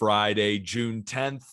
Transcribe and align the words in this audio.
Friday, 0.00 0.58
June 0.58 1.02
10th. 1.02 1.44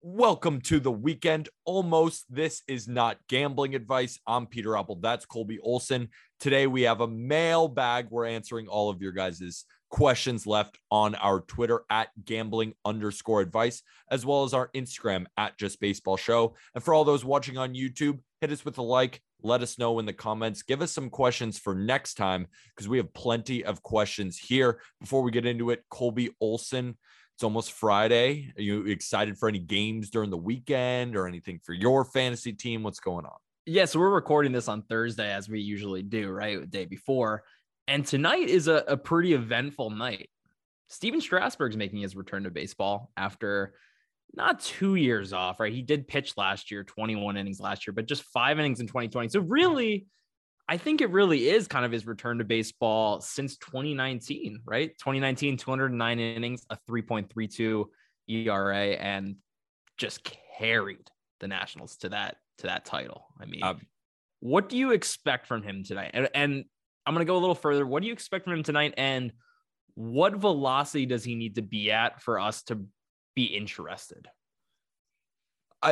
Welcome 0.00 0.62
to 0.62 0.80
the 0.80 0.90
weekend. 0.90 1.50
Almost. 1.66 2.24
This 2.30 2.62
is 2.66 2.88
not 2.88 3.18
gambling 3.28 3.74
advice. 3.74 4.18
I'm 4.26 4.46
Peter 4.46 4.74
Appel. 4.74 4.96
That's 4.96 5.26
Colby 5.26 5.58
Olson. 5.58 6.08
Today 6.40 6.66
we 6.66 6.80
have 6.84 7.02
a 7.02 7.06
mailbag. 7.06 8.06
We're 8.08 8.24
answering 8.24 8.68
all 8.68 8.88
of 8.88 9.02
your 9.02 9.12
guys' 9.12 9.66
questions 9.90 10.46
left 10.46 10.78
on 10.90 11.14
our 11.16 11.40
Twitter 11.40 11.82
at 11.90 12.08
gambling 12.24 12.72
underscore 12.86 13.42
advice, 13.42 13.82
as 14.10 14.24
well 14.24 14.44
as 14.44 14.54
our 14.54 14.70
Instagram 14.74 15.26
at 15.36 15.58
just 15.58 15.78
baseball 15.78 16.16
show. 16.16 16.54
And 16.74 16.82
for 16.82 16.94
all 16.94 17.04
those 17.04 17.22
watching 17.22 17.58
on 17.58 17.74
YouTube, 17.74 18.18
hit 18.40 18.50
us 18.50 18.64
with 18.64 18.78
a 18.78 18.82
like. 18.82 19.20
Let 19.42 19.60
us 19.60 19.78
know 19.78 19.98
in 19.98 20.06
the 20.06 20.14
comments. 20.14 20.62
Give 20.62 20.80
us 20.80 20.90
some 20.90 21.10
questions 21.10 21.58
for 21.58 21.74
next 21.74 22.14
time 22.14 22.46
because 22.74 22.88
we 22.88 22.96
have 22.96 23.12
plenty 23.12 23.62
of 23.62 23.82
questions 23.82 24.38
here. 24.38 24.80
Before 25.00 25.20
we 25.20 25.30
get 25.30 25.44
into 25.44 25.68
it, 25.68 25.84
Colby 25.90 26.30
Olson 26.40 26.96
it's 27.34 27.42
almost 27.42 27.72
Friday. 27.72 28.52
Are 28.56 28.62
you 28.62 28.86
excited 28.86 29.36
for 29.36 29.48
any 29.48 29.58
games 29.58 30.10
during 30.10 30.30
the 30.30 30.36
weekend 30.36 31.16
or 31.16 31.26
anything 31.26 31.58
for 31.64 31.72
your 31.72 32.04
fantasy 32.04 32.52
team? 32.52 32.84
What's 32.84 33.00
going 33.00 33.26
on? 33.26 33.36
Yeah, 33.66 33.86
so 33.86 33.98
we're 33.98 34.14
recording 34.14 34.52
this 34.52 34.68
on 34.68 34.82
Thursday 34.82 35.32
as 35.32 35.48
we 35.48 35.60
usually 35.60 36.02
do, 36.02 36.30
right? 36.30 36.60
The 36.60 36.66
day 36.66 36.84
before. 36.84 37.42
And 37.88 38.06
tonight 38.06 38.48
is 38.48 38.68
a, 38.68 38.84
a 38.86 38.96
pretty 38.96 39.32
eventful 39.32 39.90
night. 39.90 40.30
Stephen 40.88 41.20
Strasburg's 41.20 41.76
making 41.76 42.00
his 42.00 42.14
return 42.14 42.44
to 42.44 42.50
baseball 42.50 43.10
after 43.16 43.74
not 44.32 44.60
two 44.60 44.94
years 44.94 45.32
off, 45.32 45.58
right? 45.58 45.72
He 45.72 45.82
did 45.82 46.06
pitch 46.06 46.36
last 46.36 46.70
year, 46.70 46.84
21 46.84 47.36
innings 47.36 47.58
last 47.58 47.86
year, 47.86 47.94
but 47.94 48.06
just 48.06 48.22
five 48.24 48.60
innings 48.60 48.78
in 48.78 48.86
2020. 48.86 49.28
So 49.30 49.40
really, 49.40 50.06
I 50.68 50.78
think 50.78 51.00
it 51.00 51.10
really 51.10 51.48
is 51.48 51.68
kind 51.68 51.84
of 51.84 51.92
his 51.92 52.06
return 52.06 52.38
to 52.38 52.44
baseball 52.44 53.20
since 53.20 53.56
2019, 53.58 54.60
right? 54.64 54.90
2019, 54.98 55.58
209 55.58 56.18
innings, 56.18 56.64
a 56.70 56.78
3.32 56.88 57.84
ERA, 58.28 58.76
and 58.76 59.36
just 59.98 60.30
carried 60.58 61.10
the 61.40 61.48
Nationals 61.48 61.96
to 61.98 62.08
that 62.10 62.36
to 62.58 62.68
that 62.68 62.84
title. 62.84 63.26
I 63.40 63.46
mean, 63.46 63.62
um, 63.62 63.80
what 64.40 64.68
do 64.68 64.76
you 64.78 64.92
expect 64.92 65.46
from 65.46 65.62
him 65.62 65.84
tonight? 65.84 66.12
And, 66.14 66.28
and 66.34 66.64
I'm 67.04 67.14
going 67.14 67.26
to 67.26 67.30
go 67.30 67.36
a 67.36 67.38
little 67.38 67.54
further. 67.54 67.86
What 67.86 68.02
do 68.02 68.06
you 68.06 68.12
expect 68.12 68.44
from 68.44 68.54
him 68.54 68.62
tonight? 68.62 68.94
And 68.96 69.32
what 69.94 70.34
velocity 70.36 71.06
does 71.06 71.24
he 71.24 71.34
need 71.34 71.56
to 71.56 71.62
be 71.62 71.90
at 71.90 72.22
for 72.22 72.38
us 72.38 72.62
to 72.64 72.84
be 73.34 73.44
interested? 73.44 74.28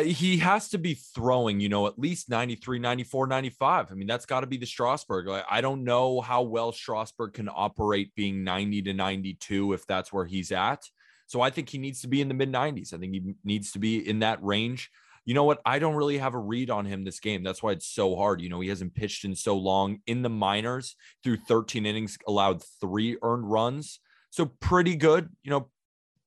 He 0.00 0.38
has 0.38 0.70
to 0.70 0.78
be 0.78 0.94
throwing, 0.94 1.60
you 1.60 1.68
know, 1.68 1.86
at 1.86 1.98
least 1.98 2.30
93, 2.30 2.78
94, 2.78 3.26
95. 3.26 3.90
I 3.90 3.94
mean, 3.94 4.06
that's 4.06 4.26
got 4.26 4.40
to 4.40 4.46
be 4.46 4.56
the 4.56 4.66
Strasburg. 4.66 5.28
I 5.50 5.60
don't 5.60 5.84
know 5.84 6.20
how 6.20 6.42
well 6.42 6.72
Strasburg 6.72 7.34
can 7.34 7.48
operate 7.52 8.14
being 8.14 8.44
90 8.44 8.82
to 8.82 8.92
92 8.94 9.72
if 9.72 9.86
that's 9.86 10.12
where 10.12 10.24
he's 10.24 10.52
at. 10.52 10.84
So 11.26 11.40
I 11.40 11.50
think 11.50 11.68
he 11.68 11.78
needs 11.78 12.00
to 12.02 12.08
be 12.08 12.20
in 12.20 12.28
the 12.28 12.34
mid 12.34 12.52
90s. 12.52 12.94
I 12.94 12.98
think 12.98 13.14
he 13.14 13.34
needs 13.44 13.72
to 13.72 13.78
be 13.78 14.06
in 14.08 14.20
that 14.20 14.42
range. 14.42 14.90
You 15.24 15.34
know 15.34 15.44
what? 15.44 15.60
I 15.64 15.78
don't 15.78 15.94
really 15.94 16.18
have 16.18 16.34
a 16.34 16.38
read 16.38 16.68
on 16.68 16.84
him 16.84 17.04
this 17.04 17.20
game. 17.20 17.42
That's 17.42 17.62
why 17.62 17.72
it's 17.72 17.86
so 17.86 18.16
hard. 18.16 18.40
You 18.40 18.48
know, 18.48 18.60
he 18.60 18.68
hasn't 18.68 18.94
pitched 18.94 19.24
in 19.24 19.34
so 19.34 19.56
long 19.56 20.00
in 20.06 20.22
the 20.22 20.28
minors 20.28 20.96
through 21.22 21.38
13 21.48 21.86
innings, 21.86 22.18
allowed 22.26 22.62
three 22.80 23.16
earned 23.22 23.50
runs. 23.50 24.00
So 24.30 24.46
pretty 24.46 24.96
good, 24.96 25.28
you 25.42 25.50
know, 25.50 25.70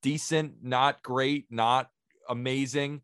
decent, 0.02 0.56
not 0.62 1.02
great, 1.04 1.46
not 1.50 1.90
amazing 2.30 3.02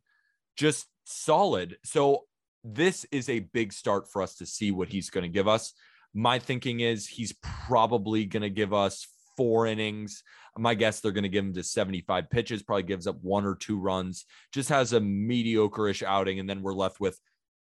just 0.62 0.86
solid. 1.06 1.76
So 1.84 2.26
this 2.64 3.04
is 3.12 3.30
a 3.30 3.40
big 3.40 3.74
start 3.74 4.08
for 4.12 4.22
us 4.22 4.36
to 4.36 4.46
see 4.46 4.70
what 4.70 4.90
he's 4.90 5.10
going 5.10 5.24
to 5.24 5.28
give 5.28 5.48
us. 5.48 5.74
My 6.14 6.38
thinking 6.38 6.82
is 6.82 7.08
he's 7.08 7.34
probably 7.42 8.26
going 8.26 8.44
to 8.44 8.50
give 8.52 8.72
us 8.72 9.08
four 9.36 9.66
innings. 9.66 10.22
My 10.56 10.76
guess 10.76 11.00
they're 11.00 11.14
going 11.14 11.24
to 11.24 11.30
give 11.30 11.46
him 11.46 11.56
to 11.56 11.64
75 11.64 12.30
pitches, 12.30 12.62
probably 12.62 12.84
gives 12.84 13.08
up 13.08 13.18
one 13.24 13.44
or 13.44 13.56
two 13.56 13.80
runs, 13.80 14.26
just 14.54 14.70
has 14.70 14.94
a 14.94 15.00
mediocre-ish 15.00 16.04
outing, 16.04 16.40
and 16.40 16.48
then 16.48 16.62
we're 16.62 16.76
left 16.76 17.00
with 17.00 17.20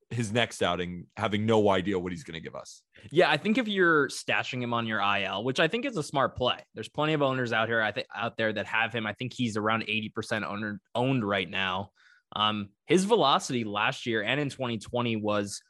his 0.09 0.33
next 0.33 0.63
outing 0.63 1.05
having 1.19 1.45
no 1.45 1.69
idea 1.69 1.99
what 1.99 2.13
he's 2.13 2.25
going 2.25 2.41
to 2.41 2.41
give 2.41 2.55
us. 2.55 2.81
Yeah, 3.11 3.29
I 3.29 3.37
think 3.37 3.59
if 3.59 3.69
you're 3.69 4.09
stashing 4.09 4.63
him 4.63 4.73
on 4.73 4.87
your 4.87 5.01
IL, 5.01 5.45
which 5.45 5.61
I 5.61 5.69
think 5.69 5.85
is 5.85 5.99
a 5.99 6.03
smart 6.03 6.35
play. 6.35 6.61
There's 6.75 6.89
plenty 6.89 7.13
of 7.13 7.21
owners 7.21 7.53
out 7.53 7.69
here 7.69 7.83
I 7.83 7.93
think 7.93 8.07
out 8.17 8.39
there 8.39 8.55
that 8.55 8.67
have 8.67 8.95
him. 8.95 9.07
I 9.07 9.13
think 9.13 9.35
he's 9.35 9.59
around 9.59 9.83
80% 9.83 10.47
owned 10.47 10.79
owned 10.95 11.29
right 11.29 11.51
now. 11.51 11.91
Um, 12.35 12.71
his 12.87 13.05
velocity 13.05 13.65
last 13.65 14.07
year 14.07 14.23
and 14.23 14.41
in 14.41 14.49
2020 14.49 15.17
was 15.17 15.63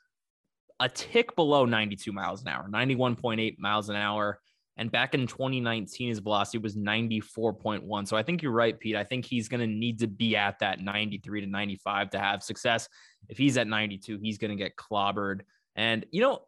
a 0.80 0.88
tick 0.88 1.34
below 1.36 1.64
92 1.64 2.12
miles 2.12 2.42
an 2.42 2.48
hour, 2.48 2.68
91.8 2.68 3.58
miles 3.58 3.88
an 3.88 3.96
hour. 3.96 4.40
And 4.78 4.92
back 4.92 5.14
in 5.14 5.26
2019, 5.26 6.08
his 6.08 6.18
velocity 6.18 6.58
was 6.58 6.76
94.1. 6.76 8.06
So 8.06 8.14
I 8.16 8.22
think 8.22 8.42
you're 8.42 8.52
right, 8.52 8.78
Pete. 8.78 8.94
I 8.94 9.04
think 9.04 9.24
he's 9.24 9.48
going 9.48 9.60
to 9.60 9.66
need 9.66 10.00
to 10.00 10.06
be 10.06 10.36
at 10.36 10.58
that 10.58 10.80
93 10.80 11.40
to 11.40 11.46
95 11.46 12.10
to 12.10 12.18
have 12.18 12.42
success. 12.42 12.86
If 13.28 13.38
he's 13.38 13.56
at 13.56 13.66
92, 13.66 14.18
he's 14.20 14.36
going 14.36 14.50
to 14.50 14.62
get 14.62 14.76
clobbered. 14.76 15.40
And, 15.76 16.04
you 16.10 16.20
know, 16.20 16.40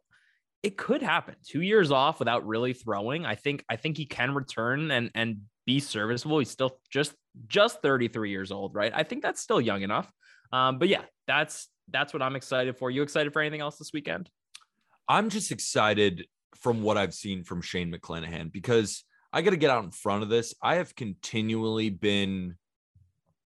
it 0.61 0.77
could 0.77 1.01
happen. 1.01 1.35
Two 1.43 1.61
years 1.61 1.91
off 1.91 2.19
without 2.19 2.45
really 2.45 2.73
throwing. 2.73 3.25
I 3.25 3.35
think 3.35 3.63
I 3.69 3.77
think 3.77 3.97
he 3.97 4.05
can 4.05 4.35
return 4.35 4.91
and 4.91 5.09
and 5.15 5.41
be 5.69 5.79
serviceable. 5.79 6.39
He's 6.39 6.49
still 6.49 6.79
just 6.89 7.13
just 7.47 7.83
33 7.83 8.31
years 8.31 8.51
old, 8.51 8.73
right? 8.73 8.91
I 8.93 9.03
think 9.03 9.21
that's 9.21 9.39
still 9.39 9.61
young 9.61 9.83
enough. 9.83 10.11
Um, 10.51 10.79
but 10.79 10.87
yeah, 10.87 11.03
that's 11.27 11.67
that's 11.91 12.11
what 12.11 12.23
I'm 12.23 12.35
excited 12.35 12.75
for. 12.75 12.89
You 12.89 13.03
excited 13.03 13.31
for 13.33 13.39
anything 13.39 13.61
else 13.61 13.77
this 13.77 13.93
weekend? 13.93 14.31
I'm 15.07 15.29
just 15.29 15.51
excited 15.51 16.25
from 16.55 16.81
what 16.81 16.97
I've 16.97 17.13
seen 17.13 17.43
from 17.43 17.61
Shane 17.61 17.93
McClanahan 17.93 18.51
because 18.51 19.03
I 19.31 19.43
got 19.43 19.51
to 19.51 19.57
get 19.57 19.69
out 19.69 19.83
in 19.83 19.91
front 19.91 20.23
of 20.23 20.29
this. 20.29 20.55
I 20.59 20.75
have 20.75 20.95
continually 20.95 21.91
been 21.91 22.55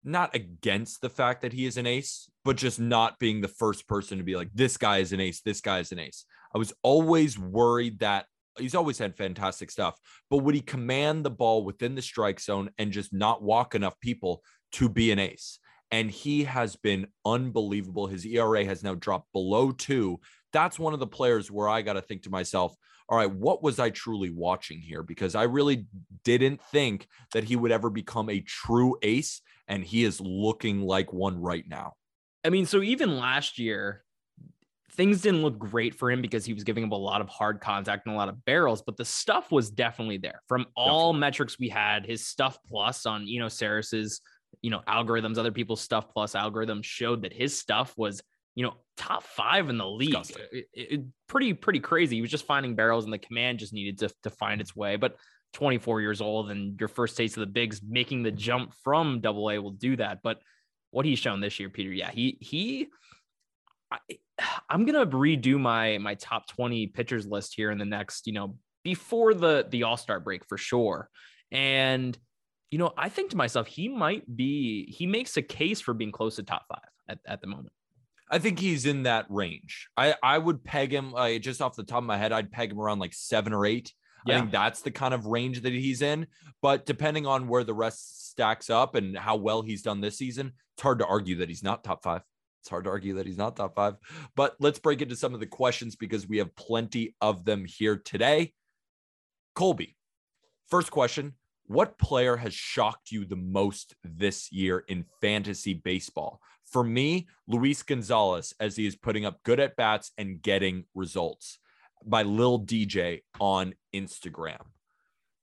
not 0.04 0.36
against 0.36 1.00
the 1.00 1.10
fact 1.10 1.42
that 1.42 1.52
he 1.52 1.66
is 1.66 1.76
an 1.78 1.86
ace, 1.86 2.30
but 2.44 2.56
just 2.56 2.78
not 2.78 3.18
being 3.18 3.40
the 3.40 3.48
first 3.48 3.88
person 3.88 4.18
to 4.18 4.24
be 4.24 4.36
like, 4.36 4.50
this 4.54 4.76
guy 4.76 4.98
is 4.98 5.12
an 5.12 5.18
ace, 5.18 5.40
this 5.40 5.60
guy 5.60 5.80
is 5.80 5.90
an 5.90 5.98
ace. 5.98 6.26
I 6.54 6.58
was 6.58 6.72
always 6.82 7.36
worried 7.36 7.98
that 8.00 8.26
he's 8.58 8.74
always 8.74 8.98
had 8.98 9.16
fantastic 9.16 9.70
stuff, 9.70 9.98
but 10.30 10.38
would 10.38 10.54
he 10.54 10.60
command 10.60 11.24
the 11.24 11.30
ball 11.30 11.64
within 11.64 11.94
the 11.94 12.02
strike 12.02 12.40
zone 12.40 12.70
and 12.78 12.92
just 12.92 13.12
not 13.12 13.42
walk 13.42 13.74
enough 13.74 13.98
people 14.00 14.42
to 14.72 14.88
be 14.88 15.10
an 15.10 15.18
ace? 15.18 15.58
And 15.90 16.10
he 16.10 16.44
has 16.44 16.76
been 16.76 17.06
unbelievable. 17.24 18.06
His 18.06 18.26
ERA 18.26 18.64
has 18.64 18.82
now 18.82 18.94
dropped 18.94 19.32
below 19.32 19.70
two. 19.70 20.18
That's 20.52 20.78
one 20.78 20.94
of 20.94 21.00
the 21.00 21.06
players 21.06 21.50
where 21.50 21.68
I 21.68 21.82
got 21.82 21.92
to 21.94 22.02
think 22.02 22.22
to 22.22 22.30
myself, 22.30 22.74
all 23.08 23.18
right, 23.18 23.30
what 23.30 23.62
was 23.62 23.78
I 23.78 23.90
truly 23.90 24.30
watching 24.30 24.80
here? 24.80 25.02
Because 25.02 25.34
I 25.34 25.42
really 25.44 25.86
didn't 26.24 26.60
think 26.72 27.06
that 27.32 27.44
he 27.44 27.54
would 27.54 27.70
ever 27.70 27.90
become 27.90 28.30
a 28.30 28.40
true 28.40 28.96
ace. 29.02 29.42
And 29.68 29.84
he 29.84 30.04
is 30.04 30.20
looking 30.20 30.80
like 30.80 31.12
one 31.12 31.40
right 31.40 31.64
now. 31.68 31.94
I 32.44 32.50
mean, 32.50 32.66
so 32.66 32.82
even 32.82 33.18
last 33.18 33.58
year, 33.58 34.03
things 34.94 35.22
didn't 35.22 35.42
look 35.42 35.58
great 35.58 35.94
for 35.94 36.10
him 36.10 36.22
because 36.22 36.44
he 36.44 36.54
was 36.54 36.64
giving 36.64 36.84
up 36.84 36.92
a 36.92 36.96
lot 36.96 37.20
of 37.20 37.28
hard 37.28 37.60
contact 37.60 38.06
and 38.06 38.14
a 38.14 38.18
lot 38.18 38.28
of 38.28 38.44
barrels, 38.44 38.82
but 38.82 38.96
the 38.96 39.04
stuff 39.04 39.50
was 39.50 39.70
definitely 39.70 40.18
there 40.18 40.40
from 40.48 40.66
all 40.76 41.12
definitely. 41.12 41.20
metrics 41.20 41.58
we 41.58 41.68
had. 41.68 42.06
His 42.06 42.26
stuff 42.26 42.58
plus 42.66 43.06
on 43.06 43.26
you 43.26 43.40
know 43.40 43.48
Sarris's 43.48 44.20
you 44.62 44.70
know 44.70 44.82
algorithms, 44.88 45.38
other 45.38 45.52
people's 45.52 45.80
stuff 45.80 46.08
plus 46.12 46.34
algorithms 46.34 46.84
showed 46.84 47.22
that 47.22 47.32
his 47.32 47.58
stuff 47.58 47.92
was 47.96 48.22
you 48.54 48.64
know 48.64 48.74
top 48.96 49.24
five 49.24 49.68
in 49.68 49.78
the 49.78 49.86
league. 49.86 50.14
It, 50.52 50.68
it, 50.72 51.00
pretty 51.28 51.54
pretty 51.54 51.80
crazy. 51.80 52.16
He 52.16 52.22
was 52.22 52.30
just 52.30 52.46
finding 52.46 52.76
barrels, 52.76 53.04
and 53.04 53.12
the 53.12 53.18
command 53.18 53.58
just 53.58 53.72
needed 53.72 53.98
to 53.98 54.14
to 54.22 54.30
find 54.30 54.60
its 54.60 54.74
way, 54.74 54.96
but. 54.96 55.16
24 55.52 56.00
years 56.00 56.20
old 56.20 56.50
and 56.50 56.80
your 56.80 56.88
first 56.88 57.16
taste 57.16 57.36
of 57.36 57.40
the 57.42 57.46
bigs 57.46 57.80
making 57.88 58.24
the 58.24 58.30
jump 58.32 58.74
from 58.82 59.20
double 59.20 59.48
A 59.52 59.58
will 59.60 59.70
do 59.70 59.94
that. 59.94 60.18
But 60.20 60.40
what 60.90 61.06
he's 61.06 61.20
shown 61.20 61.40
this 61.40 61.60
year, 61.60 61.68
Peter, 61.68 61.92
yeah, 61.92 62.10
he 62.10 62.36
he 62.40 62.88
I, 64.08 64.18
I'm 64.68 64.84
gonna 64.84 65.06
redo 65.06 65.58
my 65.58 65.98
my 65.98 66.14
top 66.14 66.48
20 66.48 66.88
pitchers 66.88 67.26
list 67.26 67.54
here 67.54 67.70
in 67.70 67.78
the 67.78 67.84
next, 67.84 68.26
you 68.26 68.32
know, 68.32 68.56
before 68.82 69.34
the 69.34 69.66
the 69.68 69.84
All 69.84 69.96
Star 69.96 70.20
break 70.20 70.44
for 70.46 70.58
sure. 70.58 71.08
And 71.52 72.16
you 72.70 72.78
know, 72.78 72.92
I 72.96 73.08
think 73.08 73.30
to 73.30 73.36
myself, 73.36 73.66
he 73.66 73.88
might 73.88 74.24
be 74.36 74.86
he 74.92 75.06
makes 75.06 75.36
a 75.36 75.42
case 75.42 75.80
for 75.80 75.94
being 75.94 76.12
close 76.12 76.36
to 76.36 76.42
top 76.42 76.64
five 76.68 76.88
at, 77.08 77.18
at 77.26 77.40
the 77.40 77.46
moment. 77.46 77.72
I 78.30 78.38
think 78.38 78.58
he's 78.58 78.86
in 78.86 79.04
that 79.04 79.26
range. 79.28 79.88
I 79.96 80.14
I 80.22 80.38
would 80.38 80.64
peg 80.64 80.92
him 80.92 81.14
uh, 81.14 81.38
just 81.38 81.62
off 81.62 81.76
the 81.76 81.84
top 81.84 81.98
of 81.98 82.04
my 82.04 82.16
head. 82.16 82.32
I'd 82.32 82.50
peg 82.50 82.72
him 82.72 82.80
around 82.80 82.98
like 82.98 83.14
seven 83.14 83.52
or 83.52 83.66
eight. 83.66 83.92
Yeah. 84.26 84.36
I 84.36 84.38
think 84.40 84.52
that's 84.52 84.80
the 84.80 84.90
kind 84.90 85.14
of 85.14 85.26
range 85.26 85.60
that 85.62 85.72
he's 85.72 86.02
in. 86.02 86.26
But 86.62 86.86
depending 86.86 87.26
on 87.26 87.46
where 87.46 87.62
the 87.62 87.74
rest 87.74 88.30
stacks 88.30 88.70
up 88.70 88.94
and 88.94 89.16
how 89.16 89.36
well 89.36 89.62
he's 89.62 89.82
done 89.82 90.00
this 90.00 90.16
season, 90.16 90.52
it's 90.74 90.82
hard 90.82 90.98
to 91.00 91.06
argue 91.06 91.36
that 91.36 91.48
he's 91.48 91.62
not 91.62 91.84
top 91.84 92.02
five. 92.02 92.22
It's 92.64 92.70
hard 92.70 92.84
to 92.84 92.90
argue 92.90 93.12
that 93.16 93.26
he's 93.26 93.36
not 93.36 93.56
top 93.56 93.74
five. 93.74 93.96
But 94.34 94.56
let's 94.58 94.78
break 94.78 95.02
into 95.02 95.16
some 95.16 95.34
of 95.34 95.40
the 95.40 95.46
questions 95.46 95.96
because 95.96 96.26
we 96.26 96.38
have 96.38 96.56
plenty 96.56 97.14
of 97.20 97.44
them 97.44 97.66
here 97.66 97.98
today. 97.98 98.54
Colby, 99.54 99.98
first 100.70 100.90
question 100.90 101.34
What 101.66 101.98
player 101.98 102.36
has 102.36 102.54
shocked 102.54 103.12
you 103.12 103.26
the 103.26 103.36
most 103.36 103.96
this 104.02 104.50
year 104.50 104.82
in 104.88 105.04
fantasy 105.20 105.74
baseball? 105.74 106.40
For 106.64 106.82
me, 106.82 107.28
Luis 107.46 107.82
Gonzalez, 107.82 108.54
as 108.58 108.76
he 108.76 108.86
is 108.86 108.96
putting 108.96 109.26
up 109.26 109.42
good 109.42 109.60
at 109.60 109.76
bats 109.76 110.12
and 110.16 110.40
getting 110.40 110.84
results 110.94 111.58
by 112.02 112.22
Lil 112.22 112.60
DJ 112.60 113.24
on 113.38 113.74
Instagram. 113.94 114.62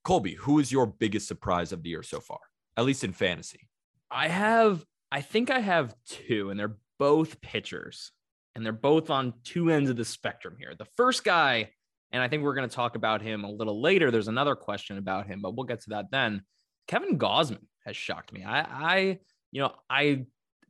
Colby, 0.03 0.33
who 0.33 0.57
is 0.57 0.71
your 0.71 0.88
biggest 0.88 1.27
surprise 1.27 1.71
of 1.71 1.83
the 1.83 1.89
year 1.89 2.01
so 2.01 2.19
far, 2.19 2.39
at 2.75 2.85
least 2.85 3.03
in 3.03 3.13
fantasy? 3.13 3.69
I 4.09 4.27
have, 4.27 4.83
I 5.12 5.21
think 5.21 5.51
I 5.51 5.59
have 5.59 5.95
two, 6.07 6.50
and 6.50 6.59
they're 6.59 6.77
both 7.01 7.42
pitchers, 7.42 8.12
and 8.53 8.63
they're 8.63 8.71
both 8.71 9.09
on 9.09 9.33
two 9.44 9.71
ends 9.71 9.89
of 9.89 9.95
the 9.95 10.06
spectrum 10.06 10.56
here. 10.59 10.75
The 10.77 10.86
first 10.95 11.24
guy, 11.24 11.71
and 12.12 12.21
I 12.21 12.27
think 12.27 12.44
we're 12.44 12.53
going 12.53 12.69
to 12.69 12.75
talk 12.75 12.95
about 12.95 13.24
him 13.24 13.44
a 13.44 13.50
little 13.50 13.81
later. 13.81 14.12
There's 14.12 14.27
another 14.27 14.56
question 14.56 15.00
about 15.00 15.25
him, 15.25 15.42
but 15.42 15.56
we'll 15.56 15.65
get 15.65 15.81
to 15.81 15.89
that 15.89 16.12
then. 16.12 16.44
Kevin 16.88 17.18
Gausman 17.18 17.65
has 17.88 17.98
shocked 17.98 18.31
me. 18.31 18.44
I, 18.44 18.59
I, 18.59 19.19
you 19.51 19.62
know, 19.63 19.74
I 19.89 20.27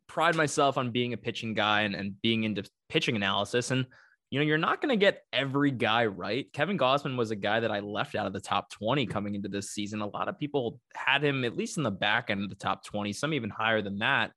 pride 0.07 0.35
myself 0.35 0.77
on 0.77 0.91
being 0.91 1.11
a 1.11 1.17
pitching 1.17 1.53
guy 1.53 1.81
and, 1.81 1.95
and 1.95 2.21
being 2.21 2.45
into 2.45 2.63
pitching 2.87 3.17
analysis. 3.17 3.69
And, 3.69 3.85
you 4.29 4.39
know, 4.39 4.45
you're 4.45 4.57
not 4.57 4.79
going 4.79 4.97
to 4.97 5.05
get 5.05 5.23
every 5.33 5.71
guy 5.71 6.05
right. 6.05 6.47
Kevin 6.53 6.77
Gausman 6.77 7.17
was 7.17 7.31
a 7.31 7.35
guy 7.35 7.59
that 7.59 7.71
I 7.71 7.81
left 7.81 8.15
out 8.15 8.25
of 8.25 8.31
the 8.31 8.39
top 8.39 8.69
20 8.71 9.05
coming 9.07 9.35
into 9.35 9.49
this 9.49 9.71
season. 9.71 9.99
A 9.99 10.07
lot 10.07 10.29
of 10.29 10.39
people 10.39 10.79
had 10.95 11.25
him 11.25 11.43
at 11.43 11.57
least 11.57 11.75
in 11.75 11.83
the 11.83 11.91
back 11.91 12.29
end 12.29 12.41
of 12.41 12.49
the 12.49 12.55
top 12.55 12.85
20, 12.85 13.11
some 13.11 13.33
even 13.33 13.49
higher 13.49 13.81
than 13.81 13.99
that. 13.99 14.31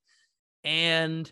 And 0.65 1.31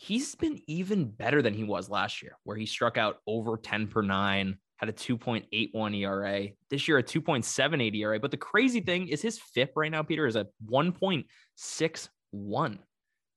he's 0.00 0.34
been 0.34 0.58
even 0.66 1.04
better 1.04 1.42
than 1.42 1.52
he 1.52 1.62
was 1.62 1.90
last 1.90 2.22
year, 2.22 2.38
where 2.44 2.56
he 2.56 2.64
struck 2.64 2.96
out 2.96 3.18
over 3.26 3.58
10 3.58 3.88
per 3.88 4.00
nine, 4.00 4.56
had 4.76 4.88
a 4.88 4.94
2.81 4.94 5.98
ERA. 5.98 6.48
This 6.70 6.88
year, 6.88 6.96
a 6.96 7.02
2.78 7.02 7.94
ERA. 7.94 8.18
But 8.18 8.30
the 8.30 8.38
crazy 8.38 8.80
thing 8.80 9.08
is 9.08 9.20
his 9.20 9.38
FIP 9.38 9.72
right 9.76 9.90
now, 9.90 10.02
Peter, 10.02 10.26
is 10.26 10.36
a 10.36 10.46
1.61. 10.70 12.78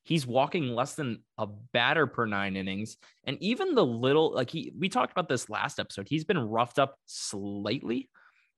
He's 0.06 0.26
walking 0.26 0.70
less 0.70 0.96
than 0.96 1.24
a 1.38 1.48
batter 1.74 2.08
per 2.08 2.26
nine 2.26 2.56
innings. 2.56 2.96
And 3.26 3.38
even 3.42 3.76
the 3.76 3.86
little, 3.86 4.34
like 4.34 4.50
he, 4.50 4.72
we 4.78 4.88
talked 4.88 5.12
about 5.12 5.28
this 5.28 5.50
last 5.50 5.82
episode, 5.82 6.08
he's 6.08 6.24
been 6.24 6.40
roughed 6.40 6.80
up 6.80 6.96
slightly. 7.08 8.10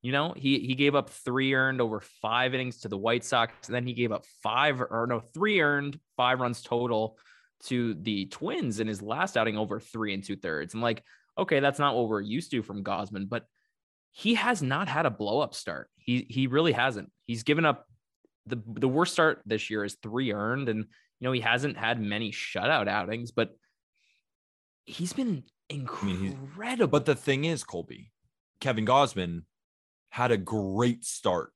You 0.04 0.12
know, 0.12 0.36
he 0.38 0.60
he 0.60 0.76
gave 0.76 0.94
up 0.94 1.10
three 1.10 1.56
earned 1.56 1.82
over 1.82 2.00
five 2.22 2.54
innings 2.54 2.82
to 2.82 2.88
the 2.88 2.98
White 2.98 3.24
Sox, 3.24 3.68
and 3.68 3.74
then 3.74 3.88
he 3.88 3.94
gave 3.94 4.12
up 4.12 4.24
five 4.44 4.80
or 4.80 5.08
no 5.10 5.20
three 5.20 5.62
earned, 5.62 6.00
five 6.16 6.40
runs 6.40 6.62
total 6.62 7.18
to 7.64 7.94
the 7.96 8.26
Twins 8.28 8.80
in 8.80 8.88
his 8.88 9.02
last 9.02 9.38
outing 9.38 9.58
over 9.58 9.80
three 9.80 10.14
and 10.14 10.24
two 10.24 10.36
thirds. 10.36 10.74
And 10.74 10.84
like 10.84 11.04
okay, 11.38 11.60
that's 11.60 11.80
not 11.80 11.96
what 11.96 12.08
we're 12.08 12.22
used 12.22 12.52
to 12.52 12.64
from 12.64 12.84
Gausman, 12.84 13.28
but 13.28 13.46
he 14.12 14.36
has 14.36 14.62
not 14.62 14.88
had 14.88 15.06
a 15.06 15.10
blow 15.10 15.40
up 15.40 15.54
start. 15.54 15.90
He 15.98 16.26
he 16.30 16.48
really 16.48 16.72
hasn't. 16.72 17.12
He's 17.26 17.44
given 17.44 17.66
up 17.66 17.86
the 18.46 18.62
the 18.66 18.88
worst 18.88 19.14
start 19.14 19.42
this 19.46 19.70
year 19.70 19.84
is 19.84 19.98
three 20.02 20.32
earned, 20.32 20.70
and 20.70 20.80
you 20.80 21.26
know 21.26 21.32
he 21.32 21.42
hasn't 21.42 21.78
had 21.78 22.00
many 22.00 22.32
shutout 22.32 22.88
outings, 22.88 23.32
but 23.32 23.50
he's 24.86 25.14
been 25.14 25.44
incredible. 25.70 26.38
I 26.62 26.76
mean, 26.76 26.90
but 26.90 27.06
the 27.06 27.16
thing 27.16 27.46
is, 27.46 27.64
Colby, 27.64 28.12
Kevin 28.62 28.86
Gausman 28.86 29.44
had 30.10 30.32
a 30.32 30.38
great 30.38 31.04
start 31.04 31.52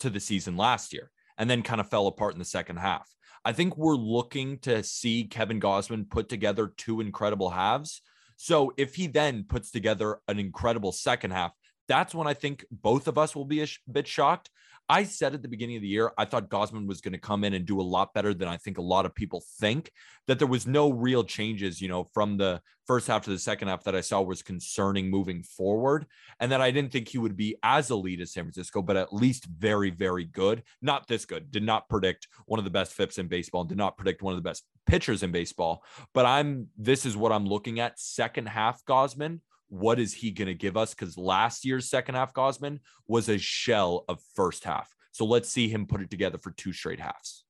to 0.00 0.08
the 0.08 0.20
season 0.20 0.56
last 0.56 0.92
year, 0.94 1.10
and 1.36 1.50
then 1.50 1.62
kind 1.62 1.80
of 1.80 1.90
fell 1.90 2.06
apart 2.06 2.32
in 2.32 2.38
the 2.38 2.44
second 2.44 2.76
half. 2.76 3.08
I 3.44 3.52
think 3.52 3.76
we're 3.76 3.96
looking 3.96 4.58
to 4.60 4.82
see 4.82 5.24
Kevin 5.24 5.60
Gausman 5.60 6.08
put 6.08 6.28
together 6.28 6.72
two 6.76 7.00
incredible 7.00 7.50
halves 7.50 8.02
so 8.38 8.72
if 8.76 8.94
he 8.94 9.08
then 9.08 9.44
puts 9.44 9.72
together 9.72 10.20
an 10.28 10.38
incredible 10.38 10.92
second 10.92 11.32
half, 11.32 11.52
that's 11.88 12.14
when 12.14 12.28
I 12.28 12.34
think 12.34 12.64
both 12.70 13.08
of 13.08 13.18
us 13.18 13.34
will 13.34 13.44
be 13.44 13.60
a 13.60 13.66
sh- 13.66 13.80
bit 13.90 14.06
shocked. 14.06 14.48
I 14.88 15.04
said 15.04 15.34
at 15.34 15.42
the 15.42 15.48
beginning 15.48 15.76
of 15.76 15.82
the 15.82 15.88
year, 15.88 16.12
I 16.16 16.24
thought 16.24 16.48
Gausman 16.48 16.86
was 16.86 17.00
going 17.00 17.12
to 17.12 17.18
come 17.18 17.44
in 17.44 17.52
and 17.52 17.66
do 17.66 17.80
a 17.80 17.82
lot 17.82 18.14
better 18.14 18.32
than 18.32 18.48
I 18.48 18.56
think 18.56 18.78
a 18.78 18.82
lot 18.82 19.04
of 19.04 19.14
people 19.14 19.44
think. 19.60 19.90
That 20.26 20.38
there 20.38 20.48
was 20.48 20.66
no 20.66 20.90
real 20.90 21.24
changes, 21.24 21.80
you 21.80 21.88
know, 21.88 22.04
from 22.04 22.36
the 22.36 22.60
first 22.86 23.06
half 23.06 23.24
to 23.24 23.30
the 23.30 23.38
second 23.38 23.68
half 23.68 23.84
that 23.84 23.94
I 23.94 24.00
saw 24.00 24.20
was 24.22 24.42
concerning 24.42 25.10
moving 25.10 25.42
forward. 25.42 26.06
And 26.40 26.52
that 26.52 26.60
I 26.60 26.70
didn't 26.70 26.92
think 26.92 27.08
he 27.08 27.18
would 27.18 27.36
be 27.36 27.56
as 27.62 27.90
elite 27.90 28.20
as 28.20 28.32
San 28.32 28.44
Francisco, 28.44 28.82
but 28.82 28.96
at 28.96 29.12
least 29.12 29.46
very, 29.46 29.90
very 29.90 30.24
good. 30.24 30.62
Not 30.80 31.06
this 31.06 31.24
good. 31.24 31.50
Did 31.50 31.62
not 31.62 31.88
predict 31.88 32.28
one 32.46 32.58
of 32.58 32.64
the 32.64 32.70
best 32.70 32.94
FIPs 32.94 33.18
in 33.18 33.28
baseball, 33.28 33.64
did 33.64 33.78
not 33.78 33.96
predict 33.96 34.22
one 34.22 34.32
of 34.32 34.38
the 34.38 34.48
best 34.48 34.64
pitchers 34.86 35.22
in 35.22 35.32
baseball. 35.32 35.84
But 36.14 36.24
I'm, 36.26 36.68
this 36.76 37.04
is 37.04 37.16
what 37.16 37.32
I'm 37.32 37.46
looking 37.46 37.78
at. 37.80 37.98
Second 37.98 38.48
half 38.48 38.84
Gausman 38.84 39.40
what 39.68 39.98
is 39.98 40.14
he 40.14 40.30
going 40.30 40.48
to 40.48 40.54
give 40.54 40.76
us? 40.76 40.94
Because 40.94 41.16
last 41.16 41.64
year's 41.64 41.88
second 41.88 42.14
half 42.14 42.32
Gausman 42.32 42.80
was 43.06 43.28
a 43.28 43.38
shell 43.38 44.04
of 44.08 44.20
first 44.34 44.64
half. 44.64 44.94
So 45.12 45.24
let's 45.24 45.48
see 45.48 45.68
him 45.68 45.86
put 45.86 46.00
it 46.00 46.10
together 46.10 46.38
for 46.38 46.50
two 46.52 46.72
straight 46.72 47.00
halves. 47.00 47.44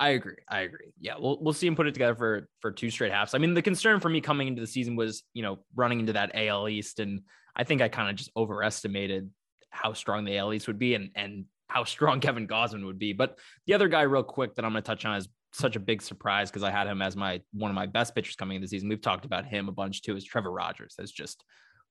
I 0.00 0.10
agree. 0.10 0.36
I 0.48 0.60
agree. 0.60 0.92
Yeah, 1.00 1.14
we'll 1.18 1.38
we'll 1.40 1.52
see 1.52 1.66
him 1.66 1.76
put 1.76 1.86
it 1.86 1.94
together 1.94 2.16
for 2.16 2.48
for 2.60 2.72
two 2.72 2.90
straight 2.90 3.12
halves. 3.12 3.34
I 3.34 3.38
mean, 3.38 3.54
the 3.54 3.62
concern 3.62 4.00
for 4.00 4.08
me 4.08 4.20
coming 4.20 4.48
into 4.48 4.60
the 4.60 4.66
season 4.66 4.96
was, 4.96 5.22
you 5.34 5.42
know, 5.42 5.60
running 5.74 6.00
into 6.00 6.14
that 6.14 6.32
AL 6.34 6.68
East, 6.68 6.98
and 6.98 7.20
I 7.54 7.64
think 7.64 7.80
I 7.80 7.88
kind 7.88 8.10
of 8.10 8.16
just 8.16 8.30
overestimated 8.36 9.30
how 9.70 9.92
strong 9.92 10.24
the 10.24 10.36
AL 10.36 10.52
East 10.52 10.66
would 10.66 10.78
be, 10.80 10.94
and 10.94 11.10
and 11.14 11.44
how 11.68 11.84
strong 11.84 12.20
Kevin 12.20 12.48
Gausman 12.48 12.84
would 12.86 12.98
be. 12.98 13.12
But 13.12 13.38
the 13.66 13.74
other 13.74 13.88
guy, 13.88 14.02
real 14.02 14.24
quick, 14.24 14.56
that 14.56 14.64
I'm 14.64 14.72
going 14.72 14.82
to 14.82 14.86
touch 14.86 15.04
on 15.04 15.16
is 15.16 15.28
such 15.54 15.76
a 15.76 15.80
big 15.80 16.02
surprise 16.02 16.50
because 16.50 16.62
I 16.62 16.70
had 16.70 16.86
him 16.86 17.00
as 17.00 17.16
my 17.16 17.40
one 17.52 17.70
of 17.70 17.74
my 17.74 17.86
best 17.86 18.14
pitchers 18.14 18.36
coming 18.36 18.56
in 18.56 18.62
the 18.62 18.68
season. 18.68 18.88
We've 18.88 19.00
talked 19.00 19.24
about 19.24 19.46
him 19.46 19.68
a 19.68 19.72
bunch 19.72 20.02
too. 20.02 20.16
Is 20.16 20.24
Trevor 20.24 20.52
Rogers 20.52 20.94
has 20.98 21.10
just 21.10 21.44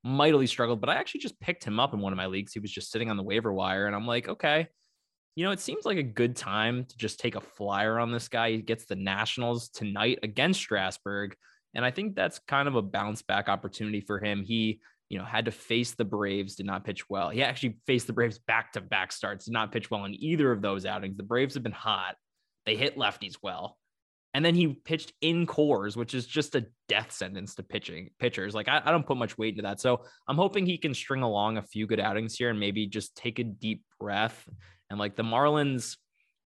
mightily 0.03 0.47
struggled, 0.47 0.81
but 0.81 0.89
I 0.89 0.95
actually 0.95 1.21
just 1.21 1.39
picked 1.39 1.63
him 1.63 1.79
up 1.79 1.93
in 1.93 2.01
one 2.01 2.13
of 2.13 2.17
my 2.17 2.25
leagues. 2.25 2.53
He 2.53 2.59
was 2.59 2.71
just 2.71 2.91
sitting 2.91 3.09
on 3.09 3.17
the 3.17 3.23
waiver 3.23 3.53
wire, 3.53 3.87
and 3.87 3.95
I'm 3.95 4.05
like, 4.05 4.27
okay, 4.27 4.67
you 5.35 5.45
know, 5.45 5.51
it 5.51 5.59
seems 5.59 5.85
like 5.85 5.97
a 5.97 6.03
good 6.03 6.35
time 6.35 6.85
to 6.85 6.97
just 6.97 7.19
take 7.19 7.35
a 7.35 7.41
flyer 7.41 7.99
on 7.99 8.11
this 8.11 8.27
guy. 8.27 8.51
He 8.51 8.61
gets 8.61 8.85
the 8.85 8.95
Nationals 8.95 9.69
tonight 9.69 10.19
against 10.23 10.59
Strasburg, 10.59 11.35
and 11.73 11.85
I 11.85 11.91
think 11.91 12.15
that's 12.15 12.39
kind 12.47 12.67
of 12.67 12.75
a 12.75 12.81
bounce 12.81 13.21
back 13.21 13.49
opportunity 13.49 14.01
for 14.01 14.19
him. 14.19 14.43
He 14.43 14.81
you 15.13 15.19
know, 15.19 15.25
had 15.25 15.45
to 15.45 15.51
face 15.51 15.91
the 15.91 16.05
Braves, 16.05 16.55
did 16.55 16.65
not 16.65 16.83
pitch 16.83 17.07
well. 17.07 17.29
He 17.29 17.43
actually 17.43 17.77
faced 17.85 18.07
the 18.07 18.13
Braves 18.13 18.39
back 18.39 18.73
to 18.73 18.81
back 18.81 19.11
starts, 19.11 19.45
did 19.45 19.51
not 19.51 19.71
pitch 19.71 19.91
well 19.91 20.05
in 20.05 20.15
either 20.15 20.51
of 20.51 20.63
those 20.63 20.87
outings. 20.87 21.17
The 21.17 21.23
Braves 21.23 21.53
have 21.53 21.61
been 21.61 21.71
hot. 21.71 22.15
They 22.65 22.75
hit 22.75 22.97
lefties 22.97 23.37
well. 23.41 23.77
And 24.33 24.43
then 24.43 24.55
he 24.55 24.67
pitched 24.67 25.13
in 25.21 25.45
Coors, 25.45 25.95
which 25.95 26.15
is 26.15 26.25
just 26.25 26.55
a 26.55 26.65
death 26.89 27.11
sentence 27.11 27.53
to 27.55 27.63
pitching 27.63 28.09
pitchers. 28.19 28.55
Like 28.55 28.67
I, 28.67 28.81
I, 28.83 28.91
don't 28.91 29.05
put 29.05 29.17
much 29.17 29.37
weight 29.37 29.53
into 29.53 29.61
that. 29.61 29.79
So 29.79 30.05
I'm 30.27 30.37
hoping 30.37 30.65
he 30.65 30.79
can 30.79 30.95
string 30.95 31.21
along 31.21 31.57
a 31.57 31.61
few 31.61 31.85
good 31.85 31.99
outings 31.99 32.35
here 32.35 32.49
and 32.49 32.59
maybe 32.59 32.87
just 32.87 33.15
take 33.15 33.37
a 33.37 33.43
deep 33.43 33.83
breath. 33.99 34.43
And 34.89 34.97
like 34.97 35.15
the 35.15 35.23
Marlins, 35.23 35.97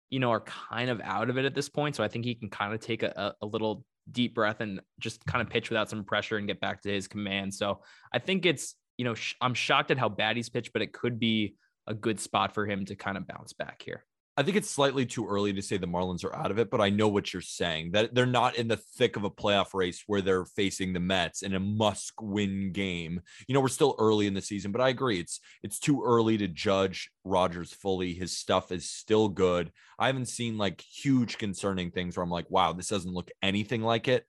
you 0.09 0.19
know, 0.19 0.31
are 0.31 0.41
kind 0.41 0.89
of 0.89 0.99
out 1.01 1.29
of 1.29 1.37
it 1.37 1.45
at 1.45 1.53
this 1.53 1.69
point. 1.69 1.95
So 1.95 2.03
I 2.03 2.07
think 2.07 2.25
he 2.25 2.33
can 2.33 2.49
kind 2.49 2.73
of 2.73 2.79
take 2.79 3.03
a, 3.03 3.35
a 3.39 3.45
little 3.45 3.85
deep 4.11 4.33
breath 4.33 4.61
and 4.61 4.81
just 4.99 5.23
kind 5.25 5.41
of 5.41 5.49
pitch 5.49 5.69
without 5.69 5.89
some 5.89 6.03
pressure 6.03 6.37
and 6.37 6.47
get 6.47 6.59
back 6.59 6.81
to 6.83 6.91
his 6.91 7.07
command. 7.07 7.53
So 7.53 7.81
I 8.11 8.17
think 8.17 8.47
it's, 8.47 8.75
you 8.97 9.05
know, 9.05 9.13
sh- 9.13 9.35
I'm 9.41 9.53
shocked 9.53 9.91
at 9.91 9.99
how 9.99 10.09
bad 10.09 10.37
he's 10.37 10.49
pitched, 10.49 10.73
but 10.73 10.81
it 10.81 10.93
could 10.93 11.19
be 11.19 11.55
a 11.85 11.93
good 11.93 12.19
spot 12.19 12.53
for 12.53 12.65
him 12.65 12.85
to 12.85 12.95
kind 12.95 13.17
of 13.17 13.27
bounce 13.27 13.53
back 13.53 13.81
here. 13.83 14.03
I 14.37 14.43
think 14.43 14.57
it's 14.57 14.69
slightly 14.69 15.05
too 15.05 15.25
early 15.25 15.53
to 15.53 15.61
say 15.61 15.77
the 15.77 15.87
Marlins 15.87 16.25
are 16.25 16.35
out 16.35 16.51
of 16.51 16.59
it, 16.59 16.69
but 16.69 16.81
I 16.81 16.89
know 16.89 17.07
what 17.07 17.31
you're 17.31 17.41
saying 17.41 17.91
that 17.91 18.13
they're 18.13 18.25
not 18.25 18.57
in 18.57 18.67
the 18.67 18.75
thick 18.75 19.15
of 19.15 19.23
a 19.23 19.29
playoff 19.29 19.73
race 19.73 20.03
where 20.07 20.21
they're 20.21 20.43
facing 20.43 20.91
the 20.91 20.99
Mets 20.99 21.41
in 21.41 21.55
a 21.55 21.59
must-win 21.59 22.73
game. 22.73 23.21
You 23.47 23.53
know, 23.53 23.61
we're 23.61 23.69
still 23.69 23.95
early 23.97 24.27
in 24.27 24.33
the 24.33 24.41
season, 24.41 24.73
but 24.73 24.81
I 24.81 24.89
agree 24.89 25.19
it's 25.19 25.39
it's 25.63 25.79
too 25.79 26.03
early 26.03 26.37
to 26.37 26.49
judge 26.49 27.09
Rogers 27.23 27.71
fully. 27.71 28.13
His 28.13 28.35
stuff 28.35 28.73
is 28.73 28.89
still 28.89 29.29
good. 29.29 29.71
I 29.97 30.07
haven't 30.07 30.27
seen 30.27 30.57
like 30.57 30.81
huge 30.81 31.37
concerning 31.37 31.91
things 31.91 32.17
where 32.17 32.23
I'm 32.23 32.29
like, 32.29 32.51
wow, 32.51 32.73
this 32.73 32.89
doesn't 32.89 33.13
look 33.13 33.31
anything 33.41 33.83
like 33.83 34.09
it. 34.09 34.25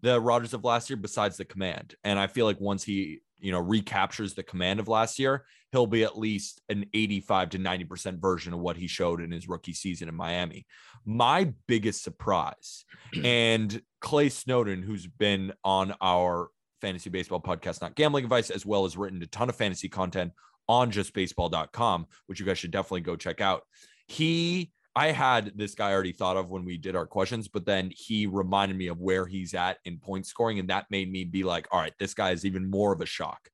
The 0.00 0.18
Rogers 0.18 0.54
of 0.54 0.64
last 0.64 0.88
year, 0.88 0.96
besides 0.96 1.36
the 1.36 1.44
command, 1.44 1.94
and 2.04 2.18
I 2.18 2.26
feel 2.26 2.46
like 2.46 2.58
once 2.58 2.84
he 2.84 3.20
you 3.42 3.52
know 3.52 3.60
recaptures 3.60 4.34
the 4.34 4.42
command 4.42 4.80
of 4.80 4.88
last 4.88 5.18
year, 5.18 5.44
he'll 5.72 5.86
be 5.86 6.04
at 6.04 6.18
least 6.18 6.60
an 6.68 6.86
85 6.94 7.50
to 7.50 7.58
90% 7.58 8.20
version 8.20 8.52
of 8.52 8.60
what 8.60 8.76
he 8.76 8.86
showed 8.86 9.20
in 9.20 9.30
his 9.30 9.48
rookie 9.48 9.72
season 9.72 10.08
in 10.08 10.14
Miami. 10.14 10.66
My 11.04 11.52
biggest 11.66 12.02
surprise, 12.02 12.84
and 13.24 13.82
Clay 14.00 14.28
Snowden, 14.28 14.82
who's 14.82 15.06
been 15.06 15.52
on 15.64 15.94
our 16.00 16.48
fantasy 16.80 17.10
baseball 17.10 17.40
podcast, 17.40 17.82
not 17.82 17.96
gambling 17.96 18.24
advice, 18.24 18.50
as 18.50 18.64
well 18.64 18.84
as 18.84 18.96
written 18.96 19.22
a 19.22 19.26
ton 19.26 19.48
of 19.48 19.56
fantasy 19.56 19.88
content 19.88 20.32
on 20.68 20.92
justbaseball.com, 20.92 22.06
which 22.26 22.40
you 22.40 22.46
guys 22.46 22.58
should 22.58 22.70
definitely 22.70 23.00
go 23.00 23.16
check 23.16 23.40
out. 23.40 23.62
He 24.06 24.72
I 24.94 25.12
had 25.12 25.52
this 25.56 25.74
guy 25.74 25.92
already 25.92 26.12
thought 26.12 26.36
of 26.36 26.50
when 26.50 26.64
we 26.64 26.76
did 26.76 26.96
our 26.96 27.06
questions, 27.06 27.48
but 27.48 27.64
then 27.64 27.90
he 27.94 28.26
reminded 28.26 28.76
me 28.76 28.88
of 28.88 29.00
where 29.00 29.26
he's 29.26 29.54
at 29.54 29.78
in 29.84 29.98
point 29.98 30.26
scoring. 30.26 30.58
And 30.58 30.68
that 30.68 30.90
made 30.90 31.10
me 31.10 31.24
be 31.24 31.44
like, 31.44 31.66
all 31.72 31.80
right, 31.80 31.94
this 31.98 32.12
guy 32.12 32.32
is 32.32 32.44
even 32.44 32.70
more 32.70 32.92
of 32.92 33.00
a 33.00 33.06
shock. 33.06 33.48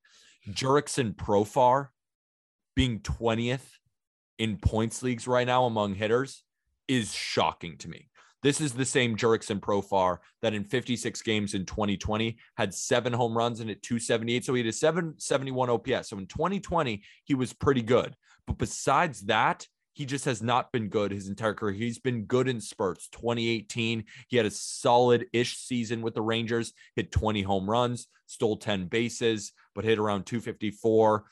Jurickson 0.50 1.14
Profar 1.14 1.88
being 2.74 3.00
20th 3.00 3.78
in 4.38 4.56
points 4.56 5.02
leagues 5.02 5.28
right 5.28 5.46
now 5.46 5.64
among 5.64 5.94
hitters 5.94 6.42
is 6.88 7.14
shocking 7.14 7.76
to 7.78 7.88
me. 7.88 8.08
This 8.42 8.60
is 8.60 8.72
the 8.72 8.84
same 8.84 9.16
Jurickson 9.16 9.60
Profar 9.60 10.18
that 10.42 10.54
in 10.54 10.64
56 10.64 11.22
games 11.22 11.54
in 11.54 11.66
2020 11.66 12.38
had 12.56 12.72
seven 12.72 13.12
home 13.12 13.36
runs 13.36 13.60
and 13.60 13.68
at 13.68 13.82
278. 13.82 14.44
So 14.44 14.54
he 14.54 14.60
had 14.60 14.68
a 14.68 14.72
771 14.72 15.70
OPS. 15.70 16.08
So 16.08 16.18
in 16.18 16.26
2020, 16.26 17.02
he 17.24 17.34
was 17.34 17.52
pretty 17.52 17.82
good. 17.82 18.14
But 18.46 18.58
besides 18.58 19.22
that, 19.22 19.66
he 19.98 20.06
just 20.06 20.26
has 20.26 20.40
not 20.40 20.70
been 20.70 20.88
good 20.88 21.10
his 21.10 21.26
entire 21.26 21.54
career. 21.54 21.74
He's 21.74 21.98
been 21.98 22.22
good 22.22 22.46
in 22.46 22.60
spurts. 22.60 23.08
2018, 23.08 24.04
he 24.28 24.36
had 24.36 24.46
a 24.46 24.50
solid 24.50 25.26
ish 25.32 25.56
season 25.56 26.02
with 26.02 26.14
the 26.14 26.22
Rangers, 26.22 26.72
hit 26.94 27.10
20 27.10 27.42
home 27.42 27.68
runs, 27.68 28.06
stole 28.26 28.58
10 28.58 28.86
bases, 28.86 29.52
but 29.74 29.84
hit 29.84 29.98
around 29.98 30.24
254. 30.24 31.24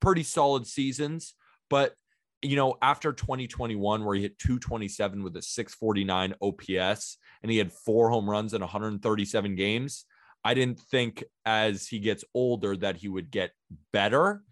Pretty 0.00 0.22
solid 0.22 0.66
seasons. 0.66 1.34
But 1.68 1.92
you 2.40 2.56
know, 2.56 2.78
after 2.80 3.12
2021, 3.12 4.02
where 4.02 4.14
he 4.14 4.22
hit 4.22 4.38
227 4.38 5.22
with 5.22 5.36
a 5.36 5.42
649 5.42 6.36
OPS 6.40 7.18
and 7.42 7.52
he 7.52 7.58
had 7.58 7.70
four 7.70 8.08
home 8.08 8.30
runs 8.30 8.54
in 8.54 8.62
137 8.62 9.56
games, 9.56 10.06
I 10.42 10.54
didn't 10.54 10.80
think 10.80 11.22
as 11.44 11.86
he 11.86 11.98
gets 11.98 12.24
older 12.32 12.78
that 12.78 12.96
he 12.96 13.08
would 13.08 13.30
get 13.30 13.50
better. 13.92 14.42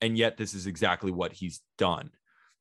And 0.00 0.16
yet, 0.16 0.36
this 0.36 0.54
is 0.54 0.68
exactly 0.68 1.10
what 1.10 1.32
he's 1.32 1.62
done. 1.78 2.10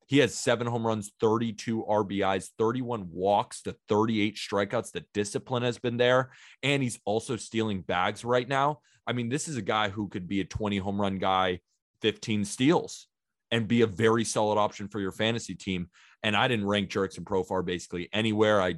He 0.08 0.20
has 0.20 0.34
seven 0.34 0.68
home 0.68 0.88
runs, 0.88 1.12
32 1.20 1.84
RBIs, 1.84 2.50
31 2.58 3.10
walks 3.12 3.62
to 3.64 3.76
38 3.90 4.38
strikeouts. 4.38 4.92
The 4.92 5.06
discipline 5.14 5.64
has 5.64 5.78
been 5.78 5.98
there. 5.98 6.32
And 6.64 6.82
he's 6.82 7.00
also 7.06 7.36
stealing 7.36 7.82
bags 7.82 8.24
right 8.24 8.48
now. 8.48 8.80
I 9.06 9.14
mean, 9.14 9.30
this 9.30 9.50
is 9.50 9.58
a 9.58 9.62
guy 9.62 9.90
who 9.90 10.08
could 10.08 10.28
be 10.28 10.40
a 10.40 10.46
20 10.46 10.78
home 10.78 11.00
run 11.00 11.18
guy, 11.18 11.60
15 12.02 12.46
steals, 12.46 13.08
and 13.52 13.68
be 13.68 13.82
a 13.82 13.88
very 13.88 14.24
solid 14.24 14.58
option 14.58 14.88
for 14.88 15.02
your 15.02 15.12
fantasy 15.12 15.56
team. 15.56 15.90
And 16.24 16.38
I 16.38 16.48
didn't 16.48 16.68
rank 16.68 16.90
Jurickson 16.90 17.26
Profar 17.26 17.66
basically 17.66 18.10
anywhere. 18.14 18.62
I 18.62 18.76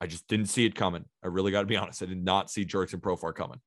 I 0.00 0.06
just 0.06 0.26
didn't 0.28 0.46
see 0.46 0.64
it 0.64 0.74
coming. 0.74 1.04
I 1.22 1.26
really 1.26 1.52
got 1.52 1.60
to 1.60 1.66
be 1.66 1.76
honest. 1.78 2.02
I 2.02 2.06
did 2.06 2.24
not 2.24 2.50
see 2.50 2.64
Jurickson 2.64 3.00
Profar 3.00 3.34
coming. 3.34 3.60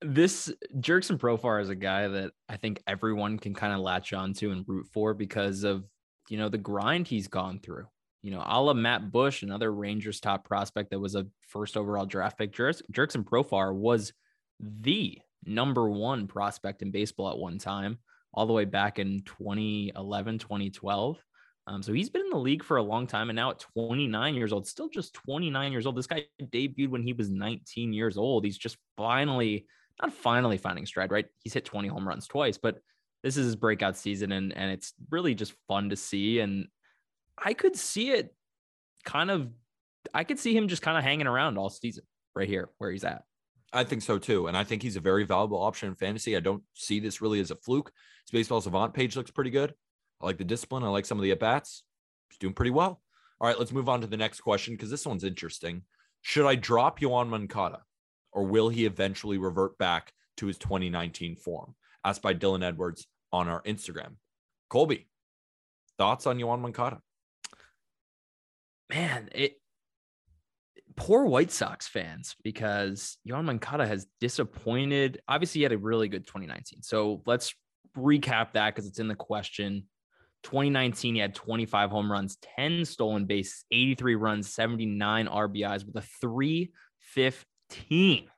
This 0.00 0.52
Jurickson 0.76 1.18
Profar 1.18 1.60
is 1.60 1.68
a 1.68 1.74
guy 1.74 2.06
that 2.06 2.30
I 2.48 2.56
think 2.56 2.80
everyone 2.86 3.38
can 3.38 3.54
kind 3.54 3.72
of 3.72 3.80
latch 3.80 4.12
onto 4.12 4.52
and 4.52 4.64
root 4.68 4.86
for 4.92 5.14
because 5.14 5.64
of 5.64 5.84
you 6.30 6.38
know 6.38 6.48
the 6.48 6.58
grind 6.58 7.06
he's 7.06 7.28
gone 7.28 7.60
through. 7.60 7.86
You 8.22 8.32
know, 8.32 8.42
a 8.44 8.60
la 8.60 8.74
Matt 8.74 9.12
Bush, 9.12 9.42
another 9.42 9.72
Rangers 9.72 10.20
top 10.20 10.44
prospect 10.44 10.90
that 10.90 10.98
was 10.98 11.14
a 11.14 11.26
first 11.42 11.76
overall 11.76 12.06
draft 12.06 12.38
pick. 12.38 12.52
Jurickson 12.52 13.24
Profar 13.24 13.74
was 13.74 14.12
the 14.60 15.18
number 15.44 15.88
one 15.88 16.26
prospect 16.26 16.82
in 16.82 16.90
baseball 16.90 17.30
at 17.30 17.38
one 17.38 17.58
time, 17.58 17.98
all 18.34 18.46
the 18.46 18.52
way 18.52 18.64
back 18.64 18.98
in 18.98 19.22
2011, 19.24 20.38
2012. 20.38 21.18
Um, 21.68 21.82
so 21.82 21.92
he's 21.92 22.08
been 22.08 22.22
in 22.22 22.30
the 22.30 22.38
league 22.38 22.64
for 22.64 22.78
a 22.78 22.82
long 22.82 23.06
time 23.06 23.28
and 23.28 23.36
now 23.36 23.50
at 23.50 23.60
29 23.60 24.34
years 24.34 24.52
old, 24.52 24.66
still 24.66 24.88
just 24.88 25.12
29 25.14 25.70
years 25.70 25.86
old. 25.86 25.96
This 25.96 26.06
guy 26.06 26.24
debuted 26.42 26.88
when 26.88 27.02
he 27.02 27.12
was 27.12 27.28
19 27.28 27.92
years 27.92 28.16
old. 28.16 28.44
He's 28.44 28.56
just 28.56 28.78
finally, 28.96 29.66
not 30.00 30.12
finally 30.12 30.56
finding 30.56 30.86
stride, 30.86 31.12
right? 31.12 31.26
He's 31.44 31.52
hit 31.52 31.66
20 31.66 31.88
home 31.88 32.08
runs 32.08 32.26
twice, 32.26 32.56
but 32.56 32.78
this 33.22 33.36
is 33.36 33.46
his 33.46 33.56
breakout 33.56 33.96
season 33.96 34.32
and, 34.32 34.56
and 34.56 34.70
it's 34.70 34.92
really 35.10 35.34
just 35.34 35.52
fun 35.66 35.90
to 35.90 35.96
see. 35.96 36.40
And 36.40 36.66
I 37.36 37.54
could 37.54 37.76
see 37.76 38.10
it 38.10 38.34
kind 39.04 39.30
of, 39.30 39.50
I 40.14 40.24
could 40.24 40.38
see 40.38 40.56
him 40.56 40.68
just 40.68 40.82
kind 40.82 40.96
of 40.96 41.04
hanging 41.04 41.26
around 41.26 41.58
all 41.58 41.70
season 41.70 42.04
right 42.34 42.48
here 42.48 42.70
where 42.78 42.90
he's 42.90 43.04
at. 43.04 43.22
I 43.72 43.84
think 43.84 44.02
so 44.02 44.18
too. 44.18 44.46
And 44.46 44.56
I 44.56 44.64
think 44.64 44.82
he's 44.82 44.96
a 44.96 45.00
very 45.00 45.24
valuable 45.24 45.62
option 45.62 45.88
in 45.88 45.94
fantasy. 45.94 46.36
I 46.36 46.40
don't 46.40 46.62
see 46.74 47.00
this 47.00 47.20
really 47.20 47.40
as 47.40 47.50
a 47.50 47.56
fluke. 47.56 47.92
His 48.24 48.30
baseball 48.30 48.60
savant 48.60 48.94
page 48.94 49.16
looks 49.16 49.30
pretty 49.30 49.50
good. 49.50 49.74
I 50.20 50.26
like 50.26 50.38
the 50.38 50.44
discipline. 50.44 50.84
I 50.84 50.88
like 50.88 51.06
some 51.06 51.18
of 51.18 51.22
the 51.22 51.32
at 51.32 51.40
bats. 51.40 51.82
He's 52.30 52.38
doing 52.38 52.54
pretty 52.54 52.70
well. 52.70 53.02
All 53.40 53.46
right, 53.46 53.58
let's 53.58 53.72
move 53.72 53.88
on 53.88 54.00
to 54.00 54.06
the 54.06 54.16
next 54.16 54.40
question 54.40 54.74
because 54.74 54.90
this 54.90 55.06
one's 55.06 55.24
interesting. 55.24 55.82
Should 56.22 56.46
I 56.46 56.54
drop 56.54 57.00
Yoan 57.00 57.28
Moncada 57.28 57.82
or 58.32 58.44
will 58.44 58.68
he 58.68 58.84
eventually 58.84 59.38
revert 59.38 59.78
back 59.78 60.12
to 60.38 60.46
his 60.46 60.58
2019 60.58 61.36
form? 61.36 61.74
Asked 62.08 62.22
by 62.22 62.32
Dylan 62.32 62.64
Edwards 62.64 63.06
on 63.34 63.48
our 63.48 63.62
Instagram. 63.64 64.14
Colby, 64.70 65.08
thoughts 65.98 66.26
on 66.26 66.38
Yoan 66.38 66.60
Moncada? 66.60 67.02
Man, 68.88 69.28
it 69.34 69.60
poor 70.96 71.26
White 71.26 71.50
Sox 71.50 71.86
fans 71.86 72.34
because 72.42 73.18
Yoan 73.28 73.44
Moncada 73.44 73.86
has 73.86 74.06
disappointed. 74.22 75.20
Obviously, 75.28 75.58
he 75.58 75.64
had 75.64 75.72
a 75.72 75.76
really 75.76 76.08
good 76.08 76.26
2019. 76.26 76.82
So 76.82 77.20
let's 77.26 77.54
recap 77.94 78.52
that 78.52 78.74
because 78.74 78.88
it's 78.88 79.00
in 79.00 79.08
the 79.08 79.14
question. 79.14 79.84
2019, 80.44 81.16
he 81.16 81.20
had 81.20 81.34
25 81.34 81.90
home 81.90 82.10
runs, 82.10 82.38
10 82.56 82.86
stolen 82.86 83.26
bases, 83.26 83.66
83 83.70 84.14
runs, 84.14 84.50
79 84.50 85.26
RBIs 85.26 85.84
with 85.84 85.96
a 85.96 86.06
315 86.22 88.30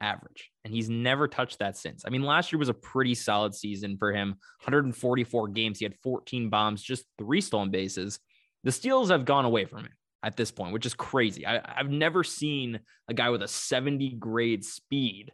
average. 0.00 0.52
And 0.64 0.72
he's 0.72 0.88
never 0.88 1.28
touched 1.28 1.58
that 1.58 1.76
since. 1.76 2.04
I 2.06 2.10
mean, 2.10 2.22
last 2.22 2.50
year 2.50 2.58
was 2.58 2.70
a 2.70 2.74
pretty 2.74 3.14
solid 3.14 3.54
season 3.54 3.98
for 3.98 4.12
him 4.12 4.30
144 4.64 5.48
games. 5.48 5.78
He 5.78 5.84
had 5.84 5.94
14 6.02 6.48
bombs, 6.48 6.82
just 6.82 7.04
three 7.18 7.42
stolen 7.42 7.70
bases. 7.70 8.18
The 8.62 8.72
steals 8.72 9.10
have 9.10 9.26
gone 9.26 9.44
away 9.44 9.66
from 9.66 9.80
him 9.80 9.92
at 10.22 10.36
this 10.36 10.50
point, 10.50 10.72
which 10.72 10.86
is 10.86 10.94
crazy. 10.94 11.46
I, 11.46 11.60
have 11.76 11.90
never 11.90 12.24
seen 12.24 12.80
a 13.08 13.14
guy 13.14 13.28
with 13.28 13.42
a 13.42 13.48
70 13.48 14.12
grade 14.12 14.64
speed 14.64 15.32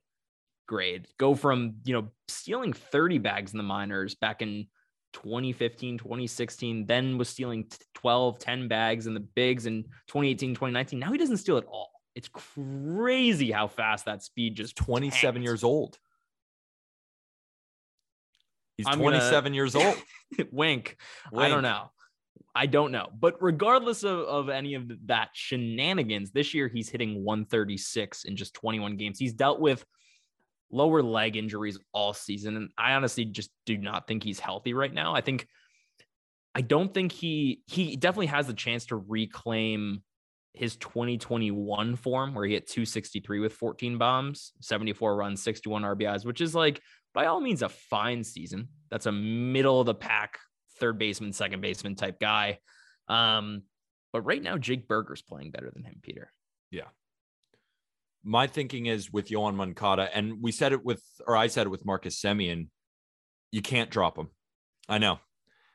grade 0.66 1.06
go 1.18 1.34
from, 1.36 1.74
you 1.84 1.92
know, 1.92 2.08
stealing 2.26 2.72
30 2.72 3.18
bags 3.18 3.52
in 3.52 3.58
the 3.58 3.62
minors 3.62 4.16
back 4.16 4.42
in 4.42 4.66
2015, 5.12 5.98
2016, 5.98 6.86
then 6.86 7.18
was 7.18 7.28
stealing 7.28 7.70
12, 7.94 8.38
10 8.38 8.68
bags 8.68 9.06
in 9.06 9.14
the 9.14 9.20
bigs 9.20 9.66
in 9.66 9.84
2018, 10.08 10.50
2019. 10.50 10.98
Now 10.98 11.12
he 11.12 11.18
doesn't 11.18 11.38
steal 11.38 11.56
at 11.56 11.64
all. 11.66 11.99
It's 12.20 12.28
crazy 12.28 13.50
how 13.50 13.66
fast 13.66 14.04
that 14.04 14.22
speed 14.22 14.54
just 14.54 14.76
27 14.76 15.36
tanked. 15.36 15.42
years 15.42 15.64
old. 15.64 15.98
He's 18.76 18.86
I'm 18.86 18.98
27 18.98 19.44
gonna... 19.44 19.54
years 19.54 19.74
old. 19.74 19.96
Wink. 20.36 20.48
Wink. 20.52 20.96
I 21.34 21.48
don't 21.48 21.62
know. 21.62 21.90
I 22.54 22.66
don't 22.66 22.92
know. 22.92 23.08
But 23.18 23.36
regardless 23.40 24.02
of, 24.02 24.18
of 24.18 24.48
any 24.50 24.74
of 24.74 24.90
that 25.06 25.30
shenanigans, 25.32 26.30
this 26.30 26.52
year 26.52 26.68
he's 26.68 26.90
hitting 26.90 27.24
136 27.24 28.24
in 28.24 28.36
just 28.36 28.52
21 28.52 28.98
games. 28.98 29.18
He's 29.18 29.32
dealt 29.32 29.58
with 29.58 29.82
lower 30.70 31.02
leg 31.02 31.38
injuries 31.38 31.78
all 31.94 32.12
season. 32.12 32.54
And 32.58 32.68
I 32.76 32.92
honestly 32.92 33.24
just 33.24 33.48
do 33.64 33.78
not 33.78 34.06
think 34.06 34.22
he's 34.22 34.40
healthy 34.40 34.74
right 34.74 34.92
now. 34.92 35.14
I 35.14 35.22
think 35.22 35.46
I 36.54 36.60
don't 36.60 36.92
think 36.92 37.12
he 37.12 37.62
he 37.66 37.96
definitely 37.96 38.26
has 38.26 38.46
the 38.46 38.52
chance 38.52 38.84
to 38.86 38.96
reclaim 38.96 40.02
his 40.52 40.76
2021 40.76 41.96
form 41.96 42.34
where 42.34 42.44
he 42.44 42.54
hit 42.54 42.66
263 42.66 43.40
with 43.40 43.52
14 43.52 43.98
bombs, 43.98 44.52
74 44.60 45.16
runs, 45.16 45.42
61 45.42 45.82
RBIs, 45.82 46.24
which 46.24 46.40
is 46.40 46.54
like 46.54 46.80
by 47.14 47.26
all 47.26 47.40
means 47.40 47.62
a 47.62 47.68
fine 47.68 48.24
season. 48.24 48.68
That's 48.90 49.06
a 49.06 49.12
middle 49.12 49.80
of 49.80 49.86
the 49.86 49.94
pack 49.94 50.38
third 50.78 50.98
baseman, 50.98 51.32
second 51.32 51.60
baseman 51.60 51.94
type 51.94 52.18
guy. 52.18 52.58
Um, 53.08 53.62
but 54.12 54.22
right 54.22 54.42
now, 54.42 54.56
Jake 54.58 54.88
Burger's 54.88 55.22
playing 55.22 55.50
better 55.50 55.70
than 55.72 55.84
him, 55.84 55.96
Peter. 56.02 56.32
Yeah. 56.70 56.88
My 58.24 58.46
thinking 58.46 58.86
is 58.86 59.12
with 59.12 59.28
Yoan 59.28 59.54
Moncada, 59.54 60.08
and 60.12 60.42
we 60.42 60.52
said 60.52 60.72
it 60.72 60.84
with, 60.84 61.02
or 61.26 61.36
I 61.36 61.46
said 61.46 61.66
it 61.66 61.70
with 61.70 61.86
Marcus 61.86 62.20
Semien, 62.20 62.68
you 63.52 63.62
can't 63.62 63.90
drop 63.90 64.18
him. 64.18 64.28
I 64.88 64.98
know 64.98 65.20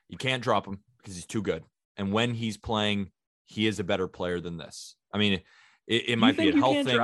you 0.08 0.18
can't 0.18 0.42
drop 0.42 0.66
him 0.66 0.80
because 0.98 1.14
he's 1.14 1.26
too 1.26 1.42
good. 1.42 1.64
And 1.96 2.12
when 2.12 2.34
he's 2.34 2.56
playing, 2.56 3.10
he 3.46 3.66
is 3.66 3.80
a 3.80 3.84
better 3.84 4.08
player 4.08 4.40
than 4.40 4.56
this. 4.56 4.96
I 5.12 5.18
mean, 5.18 5.40
it, 5.86 6.10
it 6.10 6.18
might 6.18 6.36
be 6.36 6.50
a 6.50 6.56
health 6.56 6.84
thing. 6.84 7.00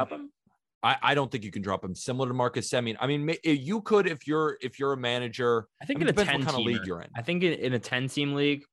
I, 0.84 0.96
I 1.00 1.14
don't 1.14 1.30
think 1.30 1.44
you 1.44 1.52
can 1.52 1.62
drop 1.62 1.84
him 1.84 1.94
similar 1.94 2.26
to 2.26 2.34
Marcus 2.34 2.68
Semien. 2.68 2.96
I 3.00 3.06
mean, 3.06 3.28
eh, 3.30 3.36
you 3.44 3.82
could 3.82 4.08
if 4.08 4.26
you're 4.26 4.58
if 4.60 4.80
you're 4.80 4.92
a 4.92 4.96
manager. 4.96 5.68
I 5.80 5.86
think 5.86 5.98
I 5.98 6.00
mean, 6.00 6.08
in 6.08 6.18
a 6.18 6.24
ten 6.24 6.44
kind 6.44 6.56
of 6.56 6.64
league 6.64 6.84
you're 6.84 7.00
in. 7.00 7.08
I 7.16 7.22
think 7.22 7.44
in, 7.44 7.52
in 7.52 7.72
a 7.72 7.78
ten 7.78 8.08
team 8.08 8.34
league, 8.34 8.64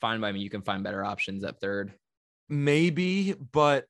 fine 0.00 0.20
by 0.20 0.32
me. 0.32 0.40
You 0.40 0.48
can 0.48 0.62
find 0.62 0.82
better 0.82 1.04
options 1.04 1.44
at 1.44 1.60
third. 1.60 1.92
Maybe, 2.48 3.34
but 3.34 3.84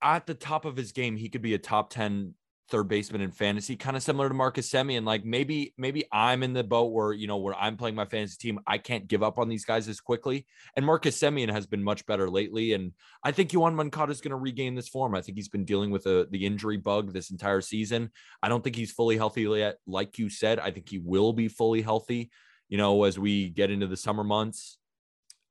at 0.00 0.26
the 0.26 0.34
top 0.34 0.64
of 0.64 0.76
his 0.76 0.92
game, 0.92 1.16
he 1.16 1.28
could 1.28 1.42
be 1.42 1.54
a 1.54 1.58
top 1.58 1.90
ten 1.90 2.34
third 2.68 2.88
baseman 2.88 3.20
in 3.20 3.30
fantasy, 3.30 3.76
kind 3.76 3.96
of 3.96 4.02
similar 4.02 4.28
to 4.28 4.34
Marcus 4.34 4.70
Semien. 4.70 5.04
Like 5.04 5.24
maybe, 5.24 5.74
maybe 5.76 6.04
I'm 6.12 6.42
in 6.42 6.52
the 6.52 6.64
boat 6.64 6.92
where, 6.92 7.12
you 7.12 7.26
know, 7.26 7.36
where 7.36 7.54
I'm 7.54 7.76
playing 7.76 7.94
my 7.94 8.06
fantasy 8.06 8.36
team, 8.38 8.60
I 8.66 8.78
can't 8.78 9.06
give 9.06 9.22
up 9.22 9.38
on 9.38 9.48
these 9.48 9.64
guys 9.64 9.88
as 9.88 10.00
quickly. 10.00 10.46
And 10.76 10.86
Marcus 10.86 11.18
Semien 11.18 11.50
has 11.50 11.66
been 11.66 11.82
much 11.82 12.06
better 12.06 12.30
lately. 12.30 12.72
And 12.72 12.92
I 13.22 13.32
think 13.32 13.50
Yoan 13.50 13.74
Moncada 13.74 14.12
is 14.12 14.20
going 14.20 14.30
to 14.30 14.36
regain 14.36 14.74
this 14.74 14.88
form. 14.88 15.14
I 15.14 15.20
think 15.20 15.36
he's 15.36 15.48
been 15.48 15.64
dealing 15.64 15.90
with 15.90 16.06
a, 16.06 16.26
the 16.30 16.46
injury 16.46 16.76
bug 16.78 17.12
this 17.12 17.30
entire 17.30 17.60
season. 17.60 18.10
I 18.42 18.48
don't 18.48 18.64
think 18.64 18.76
he's 18.76 18.92
fully 18.92 19.16
healthy 19.16 19.42
yet. 19.42 19.76
Like 19.86 20.18
you 20.18 20.30
said, 20.30 20.58
I 20.58 20.70
think 20.70 20.88
he 20.88 20.98
will 20.98 21.32
be 21.32 21.48
fully 21.48 21.82
healthy, 21.82 22.30
you 22.68 22.78
know, 22.78 23.04
as 23.04 23.18
we 23.18 23.50
get 23.50 23.70
into 23.70 23.86
the 23.86 23.96
summer 23.96 24.24
months. 24.24 24.78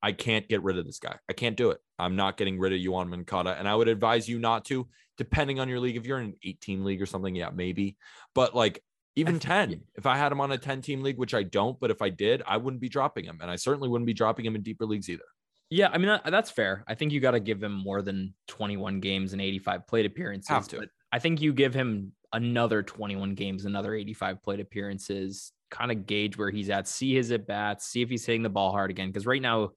I 0.04 0.12
can't 0.12 0.48
get 0.48 0.64
rid 0.64 0.78
of 0.78 0.86
this 0.86 1.00
guy. 1.00 1.18
I 1.30 1.34
can't 1.34 1.56
do 1.56 1.72
it. 1.72 1.80
I'm 2.00 2.16
not 2.16 2.38
getting 2.38 2.60
rid 2.60 2.74
of 2.74 2.80
Yoan 2.80 3.10
Moncada. 3.10 3.56
And 3.58 3.68
I 3.68 3.76
would 3.76 3.88
advise 3.88 4.28
you 4.28 4.40
not 4.40 4.66
to, 4.66 4.88
depending 5.18 5.60
on 5.60 5.70
your 5.70 5.80
league. 5.80 5.98
If 5.98 6.06
you're 6.06 6.20
in 6.20 6.26
an 6.26 6.36
18 6.44 6.84
league 6.84 7.02
or 7.02 7.06
something, 7.06 7.36
yeah, 7.36 7.50
maybe. 7.54 7.98
But 8.34 8.56
like 8.56 8.84
even 9.16 9.40
10, 9.40 9.82
if 9.96 10.06
I 10.06 10.18
had 10.18 10.32
him 10.32 10.42
on 10.42 10.52
a 10.52 10.58
10 10.58 10.82
team 10.82 11.04
league, 11.04 11.18
which 11.18 11.34
I 11.34 11.44
don't, 11.44 11.80
but 11.80 11.92
if 11.92 12.02
I 12.02 12.10
did, 12.10 12.42
I 12.48 12.58
wouldn't 12.58 12.82
be 12.82 12.90
dropping 12.90 13.26
him. 13.26 13.40
And 13.42 13.52
I 13.52 13.56
certainly 13.56 13.90
wouldn't 13.90 14.08
be 14.08 14.14
dropping 14.14 14.46
him 14.46 14.56
in 14.56 14.64
deeper 14.64 14.86
leagues 14.86 15.10
either. 15.10 15.24
Yeah, 15.70 15.90
I 15.94 15.98
mean 16.00 16.10
uh, 16.10 16.20
that's 16.26 16.52
fair. 16.52 16.84
I 16.86 16.96
think 16.96 17.14
you 17.14 17.22
got 17.22 17.32
to 17.32 17.40
give 17.40 17.64
him 17.64 17.72
more 17.72 18.02
than 18.02 18.34
21 18.50 19.00
games 19.00 19.32
and 19.32 19.42
85 19.42 19.88
plate 19.88 20.06
appearances. 20.06 20.50
Have 20.50 20.68
to. 20.70 20.80
But 20.80 20.90
I 21.14 21.20
think 21.20 21.42
you 21.42 21.54
give 21.54 21.74
him 21.74 22.12
another 22.34 22.84
21 22.84 23.36
games, 23.36 23.64
another 23.64 23.96
85 23.96 24.44
plate 24.44 24.60
appearances, 24.60 25.54
kind 25.70 25.92
of 25.92 26.06
gauge 26.06 26.38
where 26.38 26.50
he's 26.50 26.70
at, 26.70 26.90
see 26.90 27.16
his 27.16 27.32
at 27.32 27.48
bats, 27.48 27.88
see 27.88 28.02
if 28.02 28.10
he's 28.10 28.26
hitting 28.26 28.44
the 28.44 28.50
ball 28.50 28.72
hard 28.72 28.92
again. 28.92 29.08
Because 29.08 29.26
right 29.26 29.42
now 29.42 29.72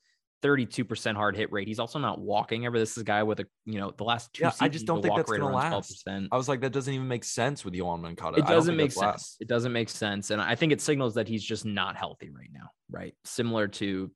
32% 0.44 1.14
hard 1.14 1.36
hit 1.36 1.50
rate. 1.50 1.66
He's 1.66 1.78
also 1.78 1.98
not 1.98 2.20
walking 2.20 2.66
ever. 2.66 2.78
This 2.78 2.92
is 2.92 2.98
a 2.98 3.04
guy 3.04 3.22
with 3.22 3.40
a, 3.40 3.46
you 3.64 3.78
know, 3.78 3.92
the 3.96 4.04
last 4.04 4.32
two 4.34 4.42
yeah, 4.44 4.52
I 4.60 4.68
just 4.68 4.84
don't 4.84 5.00
think 5.00 5.16
that's 5.16 5.30
going 5.30 5.40
to 5.40 5.46
last. 5.46 6.06
12%. 6.06 6.28
I 6.30 6.36
was 6.36 6.48
like, 6.48 6.60
that 6.60 6.72
doesn't 6.72 6.92
even 6.92 7.08
make 7.08 7.24
sense 7.24 7.64
with 7.64 7.72
Yoan 7.72 8.02
Moncada. 8.02 8.38
It 8.38 8.46
doesn't 8.46 8.76
make 8.76 8.92
sense. 8.92 9.02
Last. 9.02 9.36
It 9.40 9.48
doesn't 9.48 9.72
make 9.72 9.88
sense. 9.88 10.30
And 10.30 10.42
I 10.42 10.54
think 10.54 10.72
it 10.72 10.82
signals 10.82 11.14
that 11.14 11.26
he's 11.26 11.42
just 11.42 11.64
not 11.64 11.96
healthy 11.96 12.28
right 12.30 12.50
now, 12.52 12.68
right? 12.90 13.14
Similar 13.24 13.68
to 13.68 14.10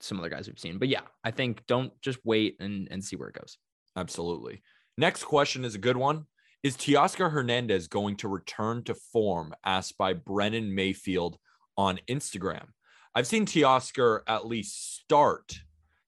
some 0.00 0.20
other 0.20 0.28
guys 0.28 0.46
we've 0.46 0.58
seen. 0.58 0.78
But 0.78 0.88
yeah, 0.88 1.02
I 1.24 1.32
think 1.32 1.66
don't 1.66 1.92
just 2.00 2.20
wait 2.24 2.56
and, 2.60 2.86
and 2.90 3.02
see 3.04 3.16
where 3.16 3.28
it 3.28 3.34
goes. 3.34 3.58
Absolutely. 3.96 4.62
Next 4.96 5.24
question 5.24 5.64
is 5.64 5.74
a 5.74 5.78
good 5.78 5.96
one. 5.96 6.26
Is 6.62 6.76
Teoscar 6.76 7.32
Hernandez 7.32 7.88
going 7.88 8.16
to 8.18 8.28
return 8.28 8.84
to 8.84 8.94
form? 8.94 9.52
Asked 9.64 9.98
by 9.98 10.12
Brennan 10.12 10.74
Mayfield 10.74 11.38
on 11.76 11.98
Instagram. 12.08 12.66
I've 13.14 13.26
seen 13.26 13.46
Teoscar 13.46 14.20
at 14.28 14.46
least 14.46 15.00
start 15.00 15.58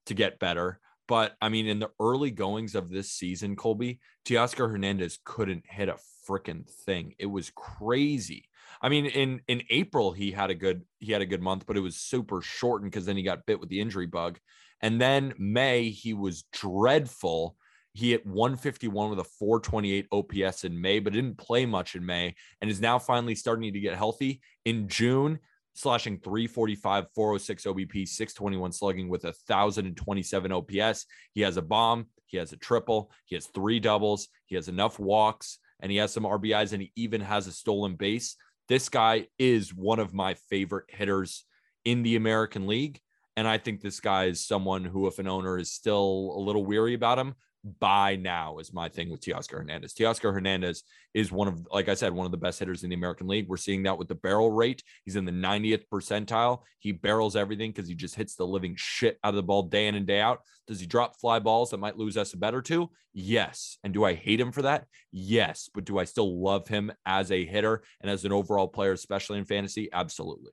to 0.06 0.14
get 0.14 0.38
better. 0.38 0.80
But 1.06 1.36
I 1.40 1.48
mean, 1.48 1.66
in 1.66 1.78
the 1.78 1.90
early 2.00 2.30
goings 2.30 2.74
of 2.74 2.88
this 2.88 3.10
season, 3.10 3.56
Colby, 3.56 4.00
Teoscar 4.26 4.70
Hernandez 4.70 5.18
couldn't 5.24 5.64
hit 5.66 5.88
a 5.88 5.98
freaking 6.28 6.66
thing. 6.66 7.14
It 7.18 7.26
was 7.26 7.50
crazy. 7.54 8.48
I 8.80 8.88
mean, 8.88 9.06
in 9.06 9.40
in 9.46 9.62
April 9.70 10.12
he 10.12 10.30
had 10.30 10.50
a 10.50 10.54
good 10.54 10.82
he 10.98 11.12
had 11.12 11.22
a 11.22 11.26
good 11.26 11.42
month, 11.42 11.66
but 11.66 11.76
it 11.76 11.80
was 11.80 11.96
super 11.96 12.40
shortened 12.40 12.90
because 12.90 13.06
then 13.06 13.16
he 13.16 13.22
got 13.22 13.46
bit 13.46 13.60
with 13.60 13.68
the 13.68 13.80
injury 13.80 14.06
bug. 14.06 14.38
And 14.80 15.00
then 15.00 15.34
May 15.38 15.90
he 15.90 16.14
was 16.14 16.44
dreadful. 16.52 17.56
He 17.92 18.10
hit 18.10 18.26
151 18.26 19.10
with 19.10 19.20
a 19.20 19.24
428 19.24 20.08
OPS 20.10 20.64
in 20.64 20.80
May, 20.80 20.98
but 20.98 21.12
didn't 21.12 21.38
play 21.38 21.64
much 21.64 21.94
in 21.94 22.04
May 22.04 22.34
and 22.60 22.68
is 22.68 22.80
now 22.80 22.98
finally 22.98 23.36
starting 23.36 23.72
to 23.72 23.80
get 23.80 23.96
healthy. 23.96 24.40
In 24.64 24.88
June, 24.88 25.38
slashing 25.74 26.18
345, 26.18 27.06
406 27.14 27.64
OBP, 27.64 28.08
621 28.08 28.72
slugging 28.72 29.08
with 29.08 29.24
a 29.24 29.34
1,027 29.46 30.52
OPS. 30.52 31.06
He 31.32 31.40
has 31.42 31.56
a 31.56 31.62
bomb, 31.62 32.06
he 32.26 32.36
has 32.36 32.52
a 32.52 32.56
triple, 32.56 33.10
he 33.24 33.34
has 33.34 33.46
three 33.46 33.80
doubles, 33.80 34.28
he 34.46 34.54
has 34.54 34.68
enough 34.68 34.98
walks, 34.98 35.58
and 35.80 35.90
he 35.90 35.98
has 35.98 36.12
some 36.12 36.24
RBIs, 36.24 36.72
and 36.72 36.82
he 36.82 36.92
even 36.96 37.20
has 37.20 37.46
a 37.46 37.52
stolen 37.52 37.96
base. 37.96 38.36
This 38.68 38.88
guy 38.88 39.26
is 39.38 39.74
one 39.74 39.98
of 39.98 40.14
my 40.14 40.34
favorite 40.48 40.86
hitters 40.88 41.44
in 41.84 42.02
the 42.02 42.16
American 42.16 42.66
League. 42.66 43.00
And 43.36 43.48
I 43.48 43.58
think 43.58 43.80
this 43.80 44.00
guy 44.00 44.26
is 44.26 44.46
someone 44.46 44.84
who, 44.84 45.06
if 45.06 45.18
an 45.18 45.26
owner 45.26 45.58
is 45.58 45.72
still 45.72 46.32
a 46.36 46.40
little 46.40 46.64
weary 46.64 46.94
about 46.94 47.18
him, 47.18 47.34
buy 47.80 48.16
now 48.16 48.58
is 48.58 48.72
my 48.72 48.88
thing 48.88 49.10
with 49.10 49.20
Teoscar 49.20 49.58
Hernandez. 49.58 49.94
Teoscar 49.94 50.32
Hernandez 50.32 50.82
is 51.14 51.32
one 51.32 51.48
of, 51.48 51.66
like 51.72 51.88
I 51.88 51.94
said, 51.94 52.12
one 52.12 52.26
of 52.26 52.30
the 52.30 52.38
best 52.38 52.58
hitters 52.58 52.84
in 52.84 52.90
the 52.90 52.96
American 52.96 53.26
League. 53.26 53.48
We're 53.48 53.56
seeing 53.56 53.82
that 53.84 53.98
with 53.98 54.08
the 54.08 54.14
barrel 54.14 54.50
rate. 54.50 54.82
He's 55.04 55.16
in 55.16 55.24
the 55.24 55.32
90th 55.32 55.84
percentile. 55.92 56.60
He 56.78 56.92
barrels 56.92 57.36
everything 57.36 57.72
because 57.72 57.88
he 57.88 57.94
just 57.94 58.14
hits 58.14 58.36
the 58.36 58.46
living 58.46 58.74
shit 58.76 59.18
out 59.24 59.30
of 59.30 59.36
the 59.36 59.42
ball 59.42 59.62
day 59.62 59.86
in 59.86 59.94
and 59.94 60.06
day 60.06 60.20
out. 60.20 60.40
Does 60.66 60.80
he 60.80 60.86
drop 60.86 61.18
fly 61.18 61.38
balls 61.38 61.70
that 61.70 61.78
might 61.78 61.96
lose 61.96 62.16
us 62.16 62.34
a 62.34 62.36
bet 62.36 62.54
or 62.54 62.62
two? 62.62 62.90
Yes. 63.12 63.78
And 63.82 63.94
do 63.94 64.04
I 64.04 64.14
hate 64.14 64.40
him 64.40 64.52
for 64.52 64.62
that? 64.62 64.84
Yes. 65.10 65.70
But 65.72 65.84
do 65.84 65.98
I 65.98 66.04
still 66.04 66.42
love 66.42 66.68
him 66.68 66.92
as 67.06 67.32
a 67.32 67.44
hitter 67.46 67.82
and 68.00 68.10
as 68.10 68.24
an 68.24 68.32
overall 68.32 68.68
player, 68.68 68.92
especially 68.92 69.38
in 69.38 69.44
fantasy? 69.46 69.88
Absolutely. 69.92 70.52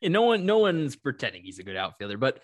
And 0.00 0.12
no 0.12 0.22
one, 0.22 0.46
no 0.46 0.58
one's 0.58 0.96
pretending 0.96 1.42
he's 1.42 1.58
a 1.58 1.64
good 1.64 1.76
outfielder, 1.76 2.16
but 2.16 2.40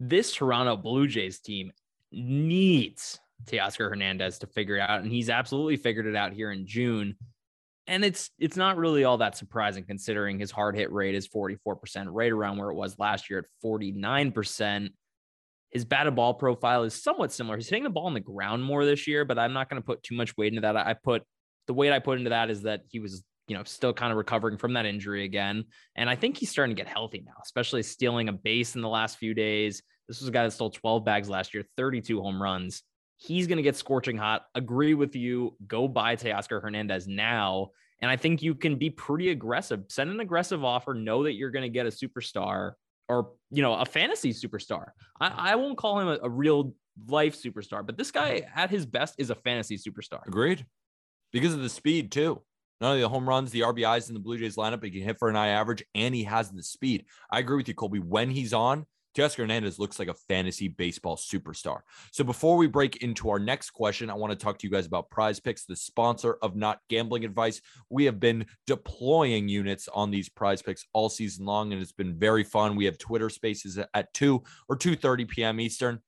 this 0.00 0.32
Toronto 0.32 0.76
Blue 0.76 1.08
Jays 1.08 1.40
team 1.40 1.72
needs 2.12 3.18
Teoscar 3.46 3.88
Hernandez 3.90 4.38
to 4.40 4.46
figure 4.46 4.78
out, 4.78 5.00
and 5.00 5.10
he's 5.10 5.30
absolutely 5.30 5.76
figured 5.76 6.06
it 6.06 6.16
out 6.16 6.32
here 6.32 6.50
in 6.50 6.66
June. 6.66 7.16
And 7.86 8.04
it's 8.04 8.30
it's 8.38 8.56
not 8.56 8.76
really 8.76 9.04
all 9.04 9.18
that 9.18 9.36
surprising 9.36 9.84
considering 9.84 10.38
his 10.38 10.50
hard 10.50 10.76
hit 10.76 10.92
rate 10.92 11.14
is 11.14 11.28
44%, 11.28 12.06
right 12.08 12.30
around 12.30 12.58
where 12.58 12.70
it 12.70 12.74
was 12.74 12.98
last 12.98 13.30
year 13.30 13.38
at 13.38 13.46
49%. 13.64 14.90
His 15.70 15.84
batted 15.84 16.14
ball 16.14 16.34
profile 16.34 16.84
is 16.84 17.02
somewhat 17.02 17.32
similar. 17.32 17.56
He's 17.56 17.68
hitting 17.68 17.84
the 17.84 17.90
ball 17.90 18.06
on 18.06 18.14
the 18.14 18.20
ground 18.20 18.62
more 18.62 18.84
this 18.84 19.06
year, 19.06 19.24
but 19.24 19.38
I'm 19.38 19.52
not 19.52 19.68
going 19.68 19.80
to 19.80 19.86
put 19.86 20.02
too 20.02 20.14
much 20.16 20.36
weight 20.36 20.52
into 20.52 20.62
that. 20.62 20.76
I 20.76 20.94
put 20.94 21.22
the 21.66 21.74
weight 21.74 21.92
I 21.92 21.98
put 21.98 22.18
into 22.18 22.30
that 22.30 22.50
is 22.50 22.62
that 22.62 22.82
he 22.88 22.98
was, 23.00 23.22
you 23.46 23.56
know, 23.56 23.62
still 23.64 23.92
kind 23.92 24.10
of 24.10 24.16
recovering 24.16 24.56
from 24.56 24.74
that 24.74 24.86
injury 24.86 25.24
again. 25.24 25.64
And 25.94 26.08
I 26.08 26.16
think 26.16 26.38
he's 26.38 26.50
starting 26.50 26.74
to 26.74 26.82
get 26.82 26.90
healthy 26.90 27.22
now, 27.24 27.34
especially 27.42 27.82
stealing 27.82 28.28
a 28.28 28.32
base 28.32 28.74
in 28.74 28.80
the 28.80 28.88
last 28.88 29.18
few 29.18 29.34
days. 29.34 29.82
This 30.08 30.20
was 30.20 30.28
a 30.28 30.32
guy 30.32 30.44
that 30.44 30.52
stole 30.52 30.70
12 30.70 31.04
bags 31.04 31.28
last 31.28 31.54
year, 31.54 31.64
32 31.76 32.20
home 32.20 32.42
runs. 32.42 32.82
He's 33.16 33.46
going 33.46 33.58
to 33.58 33.62
get 33.62 33.76
scorching 33.76 34.16
hot. 34.16 34.46
Agree 34.54 34.94
with 34.94 35.14
you. 35.14 35.54
Go 35.66 35.86
buy 35.86 36.16
Teoscar 36.16 36.62
Hernandez 36.62 37.06
now. 37.06 37.70
And 38.00 38.10
I 38.10 38.16
think 38.16 38.42
you 38.42 38.54
can 38.54 38.76
be 38.76 38.90
pretty 38.90 39.30
aggressive. 39.30 39.84
Send 39.88 40.10
an 40.10 40.20
aggressive 40.20 40.64
offer. 40.64 40.94
Know 40.94 41.24
that 41.24 41.34
you're 41.34 41.50
going 41.50 41.64
to 41.64 41.68
get 41.68 41.86
a 41.86 41.90
superstar 41.90 42.72
or, 43.08 43.32
you 43.50 43.60
know, 43.60 43.74
a 43.74 43.84
fantasy 43.84 44.32
superstar. 44.32 44.90
I, 45.20 45.52
I 45.52 45.54
won't 45.56 45.76
call 45.76 45.98
him 45.98 46.08
a, 46.08 46.18
a 46.22 46.30
real 46.30 46.74
life 47.08 47.40
superstar, 47.40 47.84
but 47.84 47.96
this 47.96 48.10
guy 48.10 48.46
at 48.54 48.70
his 48.70 48.86
best 48.86 49.14
is 49.18 49.30
a 49.30 49.34
fantasy 49.34 49.76
superstar. 49.76 50.26
Agreed. 50.26 50.64
Because 51.32 51.54
of 51.54 51.60
the 51.60 51.68
speed, 51.68 52.12
too. 52.12 52.42
Not 52.80 52.90
only 52.90 53.00
the 53.00 53.08
home 53.08 53.28
runs, 53.28 53.50
the 53.50 53.60
RBIs 53.60 54.08
in 54.08 54.14
the 54.14 54.20
Blue 54.20 54.38
Jays 54.38 54.56
lineup, 54.56 54.84
he 54.84 54.90
can 54.90 55.02
hit 55.02 55.18
for 55.18 55.28
an 55.28 55.36
eye 55.36 55.48
average 55.48 55.84
and 55.94 56.14
he 56.14 56.24
has 56.24 56.50
the 56.50 56.62
speed. 56.62 57.06
I 57.30 57.40
agree 57.40 57.56
with 57.56 57.66
you, 57.66 57.74
Colby. 57.74 57.98
When 57.98 58.30
he's 58.30 58.54
on, 58.54 58.86
Teoscar 59.16 59.38
Hernandez 59.38 59.78
looks 59.78 59.98
like 59.98 60.08
a 60.08 60.14
fantasy 60.14 60.68
baseball 60.68 61.16
superstar. 61.16 61.80
So 62.12 62.24
before 62.24 62.56
we 62.56 62.66
break 62.66 63.02
into 63.02 63.30
our 63.30 63.38
next 63.38 63.70
question, 63.70 64.10
I 64.10 64.14
want 64.14 64.30
to 64.30 64.36
talk 64.36 64.58
to 64.58 64.66
you 64.66 64.70
guys 64.70 64.86
about 64.86 65.10
Prize 65.10 65.40
Picks, 65.40 65.64
the 65.64 65.76
sponsor 65.76 66.38
of 66.42 66.54
Not 66.54 66.80
Gambling 66.88 67.24
Advice. 67.24 67.60
We 67.90 68.04
have 68.04 68.20
been 68.20 68.46
deploying 68.66 69.48
units 69.48 69.88
on 69.92 70.10
these 70.10 70.28
Prize 70.28 70.62
Picks 70.62 70.84
all 70.92 71.08
season 71.08 71.46
long, 71.46 71.72
and 71.72 71.82
it's 71.82 71.92
been 71.92 72.18
very 72.18 72.44
fun. 72.44 72.76
We 72.76 72.84
have 72.84 72.98
Twitter 72.98 73.30
Spaces 73.30 73.78
at 73.92 74.14
two 74.14 74.42
or 74.68 74.76
two 74.76 74.94
thirty 74.94 75.24
p.m. 75.24 75.60
Eastern. 75.60 76.00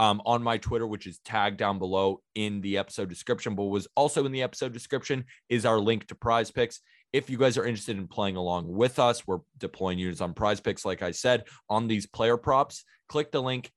Um, 0.00 0.22
on 0.24 0.44
my 0.44 0.58
Twitter, 0.58 0.86
which 0.86 1.08
is 1.08 1.18
tagged 1.24 1.56
down 1.56 1.80
below 1.80 2.22
in 2.36 2.60
the 2.60 2.78
episode 2.78 3.08
description, 3.08 3.56
but 3.56 3.64
was 3.64 3.88
also 3.96 4.24
in 4.26 4.30
the 4.30 4.44
episode 4.44 4.72
description 4.72 5.24
is 5.48 5.66
our 5.66 5.80
link 5.80 6.06
to 6.06 6.14
prize 6.14 6.52
picks. 6.52 6.82
If 7.12 7.30
you 7.30 7.38
guys 7.38 7.56
are 7.56 7.64
interested 7.64 7.96
in 7.96 8.06
playing 8.06 8.36
along 8.36 8.68
with 8.68 8.98
us, 8.98 9.26
we're 9.26 9.38
deploying 9.56 9.98
units 9.98 10.20
on 10.20 10.34
prize 10.34 10.60
picks, 10.60 10.84
like 10.84 11.02
I 11.02 11.10
said, 11.10 11.44
on 11.70 11.88
these 11.88 12.06
player 12.06 12.36
props. 12.36 12.84
Click 13.08 13.32
the 13.32 13.42
link. 13.42 13.72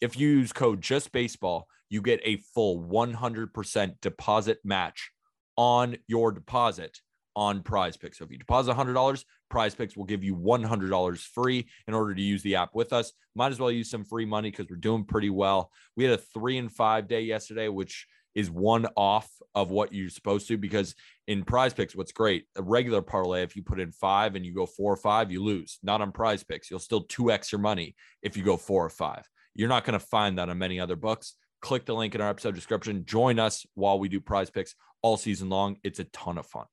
If 0.00 0.18
you 0.18 0.28
use 0.28 0.52
code 0.52 0.80
just 0.80 1.12
baseball, 1.12 1.66
you 1.90 2.00
get 2.00 2.20
a 2.24 2.36
full 2.54 2.80
100% 2.80 4.00
deposit 4.00 4.58
match 4.64 5.10
on 5.56 5.96
your 6.06 6.32
deposit 6.32 7.00
on 7.36 7.62
prize 7.62 7.96
picks. 7.96 8.18
So 8.18 8.24
if 8.24 8.30
you 8.30 8.38
deposit 8.38 8.74
$100, 8.74 9.24
prize 9.48 9.74
picks 9.74 9.96
will 9.96 10.04
give 10.04 10.24
you 10.24 10.34
$100 10.34 11.18
free 11.18 11.68
in 11.86 11.94
order 11.94 12.14
to 12.14 12.22
use 12.22 12.42
the 12.42 12.56
app 12.56 12.74
with 12.74 12.92
us. 12.92 13.12
Might 13.34 13.52
as 13.52 13.60
well 13.60 13.70
use 13.70 13.90
some 13.90 14.04
free 14.04 14.24
money 14.24 14.50
because 14.50 14.66
we're 14.68 14.76
doing 14.76 15.04
pretty 15.04 15.30
well. 15.30 15.70
We 15.96 16.04
had 16.04 16.14
a 16.14 16.22
three 16.34 16.58
and 16.58 16.72
five 16.72 17.08
day 17.08 17.20
yesterday, 17.20 17.68
which 17.68 18.06
is 18.34 18.50
one 18.50 18.86
off 18.96 19.28
of 19.54 19.70
what 19.70 19.92
you're 19.92 20.10
supposed 20.10 20.48
to 20.48 20.56
because 20.56 20.94
in 21.26 21.44
prize 21.44 21.74
picks 21.74 21.96
what's 21.96 22.12
great 22.12 22.44
a 22.56 22.62
regular 22.62 23.02
parlay 23.02 23.42
if 23.42 23.56
you 23.56 23.62
put 23.62 23.80
in 23.80 23.90
five 23.90 24.34
and 24.34 24.46
you 24.46 24.54
go 24.54 24.66
four 24.66 24.92
or 24.92 24.96
five 24.96 25.30
you 25.30 25.42
lose. 25.42 25.78
Not 25.82 26.00
on 26.00 26.12
prize 26.12 26.44
picks. 26.44 26.70
You'll 26.70 26.80
still 26.80 27.04
2x 27.04 27.52
your 27.52 27.60
money 27.60 27.94
if 28.22 28.36
you 28.36 28.42
go 28.42 28.56
four 28.56 28.84
or 28.84 28.90
five. 28.90 29.28
You're 29.54 29.68
not 29.68 29.84
going 29.84 29.98
to 29.98 30.06
find 30.06 30.38
that 30.38 30.48
on 30.48 30.58
many 30.58 30.78
other 30.78 30.96
books. 30.96 31.34
Click 31.60 31.84
the 31.84 31.94
link 31.94 32.14
in 32.14 32.20
our 32.20 32.30
episode 32.30 32.54
description. 32.54 33.04
Join 33.04 33.38
us 33.38 33.66
while 33.74 33.98
we 33.98 34.08
do 34.08 34.20
prize 34.20 34.50
picks 34.50 34.74
all 35.02 35.16
season 35.16 35.48
long. 35.48 35.76
It's 35.82 35.98
a 35.98 36.04
ton 36.04 36.38
of 36.38 36.46
fun. 36.46 36.66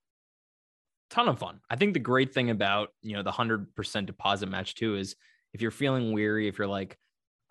Ton 1.10 1.28
of 1.28 1.38
fun. 1.38 1.60
I 1.68 1.76
think 1.76 1.94
the 1.94 2.00
great 2.00 2.32
thing 2.32 2.50
about 2.50 2.90
you 3.02 3.16
know 3.16 3.22
the 3.22 3.32
100% 3.32 4.06
deposit 4.06 4.48
match 4.48 4.74
too 4.74 4.96
is 4.96 5.16
if 5.52 5.60
you're 5.60 5.70
feeling 5.70 6.12
weary 6.12 6.48
if 6.48 6.58
you're 6.58 6.66
like 6.66 6.96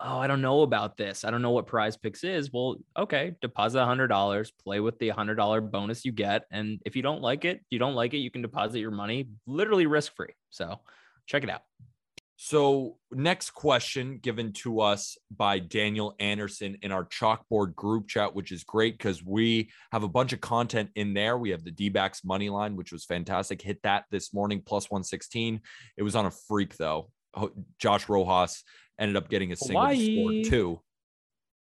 oh, 0.00 0.18
I 0.18 0.26
don't 0.26 0.42
know 0.42 0.62
about 0.62 0.96
this. 0.96 1.24
I 1.24 1.30
don't 1.30 1.42
know 1.42 1.50
what 1.50 1.66
prize 1.66 1.96
picks 1.96 2.24
is. 2.24 2.52
Well, 2.52 2.76
okay, 2.98 3.34
deposit 3.40 3.78
$100, 3.78 4.52
play 4.62 4.80
with 4.80 4.98
the 4.98 5.10
$100 5.10 5.70
bonus 5.70 6.04
you 6.04 6.12
get. 6.12 6.44
And 6.50 6.80
if 6.84 6.96
you 6.96 7.02
don't 7.02 7.22
like 7.22 7.44
it, 7.44 7.60
you 7.70 7.78
don't 7.78 7.94
like 7.94 8.14
it, 8.14 8.18
you 8.18 8.30
can 8.30 8.42
deposit 8.42 8.80
your 8.80 8.90
money 8.90 9.28
literally 9.46 9.86
risk 9.86 10.14
free. 10.14 10.34
So 10.50 10.80
check 11.26 11.42
it 11.44 11.50
out. 11.50 11.62
So, 12.38 12.98
next 13.10 13.52
question 13.52 14.18
given 14.22 14.52
to 14.54 14.80
us 14.80 15.16
by 15.34 15.58
Daniel 15.58 16.14
Anderson 16.20 16.76
in 16.82 16.92
our 16.92 17.06
chalkboard 17.06 17.74
group 17.74 18.08
chat, 18.08 18.34
which 18.34 18.52
is 18.52 18.62
great 18.62 18.98
because 18.98 19.24
we 19.24 19.70
have 19.90 20.02
a 20.02 20.08
bunch 20.08 20.34
of 20.34 20.42
content 20.42 20.90
in 20.96 21.14
there. 21.14 21.38
We 21.38 21.48
have 21.50 21.64
the 21.64 21.70
D 21.70 21.88
backs 21.88 22.24
money 22.24 22.50
line, 22.50 22.76
which 22.76 22.92
was 22.92 23.06
fantastic. 23.06 23.62
Hit 23.62 23.80
that 23.84 24.04
this 24.10 24.34
morning, 24.34 24.62
plus 24.64 24.90
116. 24.90 25.62
It 25.96 26.02
was 26.02 26.14
on 26.14 26.26
a 26.26 26.30
freak, 26.30 26.76
though. 26.76 27.10
Josh 27.78 28.06
Rojas 28.08 28.62
ended 28.98 29.16
up 29.16 29.28
getting 29.28 29.52
a 29.52 29.56
single 29.56 29.82
Hawaii. 29.82 30.42
score 30.42 30.50
too. 30.50 30.80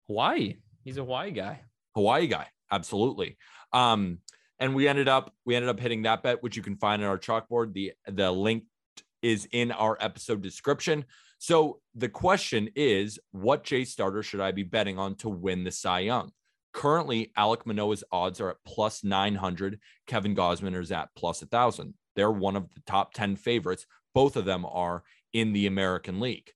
Hawaii. 0.08 0.58
He's 0.84 0.98
a 0.98 1.02
Hawaii 1.02 1.32
guy. 1.32 1.62
Hawaii 1.96 2.28
guy. 2.28 2.48
Absolutely. 2.72 3.38
Um, 3.74 4.20
and 4.60 4.76
we 4.76 4.88
ended 4.88 5.08
up 5.08 5.34
we 5.46 5.56
ended 5.56 5.70
up 5.70 5.80
hitting 5.80 6.04
that 6.04 6.24
bet, 6.24 6.44
which 6.44 6.56
you 6.56 6.64
can 6.64 6.78
find 6.78 7.02
in 7.02 7.08
our 7.08 7.18
chalkboard. 7.18 7.74
The 7.74 7.94
the 8.08 8.32
link 8.32 8.66
is 9.22 9.48
in 9.52 9.72
our 9.72 9.98
episode 10.00 10.42
description. 10.42 11.06
So 11.40 11.80
the 11.96 12.10
question 12.10 12.70
is, 12.76 13.20
what 13.32 13.64
J 13.64 13.84
starter 13.86 14.22
should 14.22 14.42
I 14.42 14.52
be 14.52 14.64
betting 14.64 15.00
on 15.00 15.16
to 15.18 15.30
win 15.30 15.64
the 15.64 15.72
Cy 15.72 16.02
Young? 16.02 16.32
Currently, 16.74 17.32
Alec 17.36 17.66
Manoah's 17.66 18.04
odds 18.12 18.40
are 18.40 18.52
at 18.52 18.58
plus 18.66 19.04
900. 19.04 19.80
Kevin 20.08 20.36
Gausman 20.36 20.80
is 20.80 20.92
at 20.92 21.10
plus 21.18 21.42
1,000. 21.42 21.96
They're 22.16 22.32
one 22.32 22.56
of 22.56 22.74
the 22.74 22.82
top 22.86 23.14
10 23.14 23.36
favorites. 23.36 23.86
Both 24.14 24.36
of 24.36 24.46
them 24.46 24.66
are 24.66 25.04
in 25.34 25.52
the 25.52 25.68
American 25.68 26.20
League. 26.20 26.52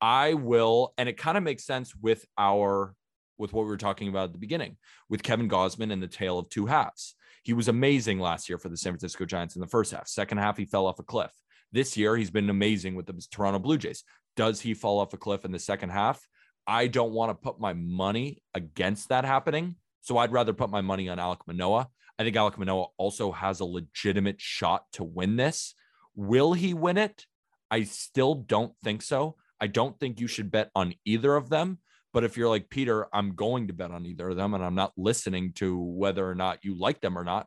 I 0.00 0.34
will, 0.34 0.94
and 0.98 1.08
it 1.08 1.16
kind 1.16 1.36
of 1.36 1.44
makes 1.44 1.64
sense 1.64 1.94
with 1.94 2.24
our 2.38 2.94
with 3.38 3.52
what 3.52 3.62
we 3.62 3.70
were 3.70 3.76
talking 3.78 4.08
about 4.08 4.24
at 4.24 4.32
the 4.32 4.38
beginning 4.38 4.76
with 5.08 5.22
Kevin 5.22 5.48
Gausman 5.48 5.92
and 5.92 6.02
the 6.02 6.06
tale 6.08 6.38
of 6.38 6.48
two 6.50 6.66
halves. 6.66 7.14
He 7.42 7.54
was 7.54 7.68
amazing 7.68 8.20
last 8.20 8.50
year 8.50 8.58
for 8.58 8.68
the 8.68 8.76
San 8.76 8.92
Francisco 8.92 9.24
Giants 9.24 9.56
in 9.56 9.60
the 9.60 9.66
first 9.66 9.92
half. 9.92 10.06
Second 10.08 10.38
half, 10.38 10.58
he 10.58 10.66
fell 10.66 10.86
off 10.86 10.98
a 10.98 11.02
cliff. 11.02 11.32
This 11.72 11.96
year, 11.96 12.16
he's 12.16 12.30
been 12.30 12.50
amazing 12.50 12.94
with 12.94 13.06
the 13.06 13.26
Toronto 13.30 13.58
Blue 13.58 13.78
Jays. 13.78 14.04
Does 14.36 14.60
he 14.60 14.74
fall 14.74 15.00
off 15.00 15.14
a 15.14 15.16
cliff 15.16 15.46
in 15.46 15.52
the 15.52 15.58
second 15.58 15.88
half? 15.88 16.20
I 16.66 16.86
don't 16.86 17.12
want 17.12 17.30
to 17.30 17.34
put 17.34 17.58
my 17.58 17.72
money 17.72 18.42
against 18.54 19.08
that 19.08 19.24
happening. 19.24 19.76
So 20.02 20.18
I'd 20.18 20.32
rather 20.32 20.52
put 20.52 20.70
my 20.70 20.82
money 20.82 21.08
on 21.08 21.18
Alec 21.18 21.40
Manoah. 21.46 21.88
I 22.18 22.24
think 22.24 22.36
Alec 22.36 22.58
Manoah 22.58 22.88
also 22.98 23.32
has 23.32 23.60
a 23.60 23.64
legitimate 23.64 24.40
shot 24.40 24.84
to 24.92 25.04
win 25.04 25.36
this. 25.36 25.74
Will 26.14 26.52
he 26.52 26.74
win 26.74 26.98
it? 26.98 27.24
I 27.70 27.84
still 27.84 28.34
don't 28.34 28.74
think 28.84 29.00
so. 29.02 29.36
I 29.60 29.66
don't 29.66 29.98
think 29.98 30.20
you 30.20 30.26
should 30.26 30.50
bet 30.50 30.70
on 30.74 30.94
either 31.04 31.34
of 31.34 31.48
them. 31.48 31.78
But 32.12 32.24
if 32.24 32.36
you're 32.36 32.48
like 32.48 32.70
Peter, 32.70 33.06
I'm 33.14 33.34
going 33.34 33.68
to 33.68 33.72
bet 33.72 33.92
on 33.92 34.04
either 34.04 34.30
of 34.30 34.36
them 34.36 34.54
and 34.54 34.64
I'm 34.64 34.74
not 34.74 34.92
listening 34.96 35.52
to 35.54 35.78
whether 35.78 36.28
or 36.28 36.34
not 36.34 36.64
you 36.64 36.76
like 36.76 37.00
them 37.00 37.16
or 37.16 37.22
not. 37.22 37.46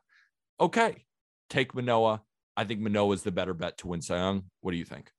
Okay, 0.58 1.04
take 1.50 1.74
Manoah. 1.74 2.22
I 2.56 2.64
think 2.64 2.80
Manoah 2.80 3.14
is 3.14 3.22
the 3.22 3.32
better 3.32 3.52
bet 3.52 3.78
to 3.78 3.88
win 3.88 4.00
Cy 4.00 4.16
Young. 4.16 4.44
What 4.60 4.70
do 4.70 4.78
you 4.78 4.84
think? 4.84 5.10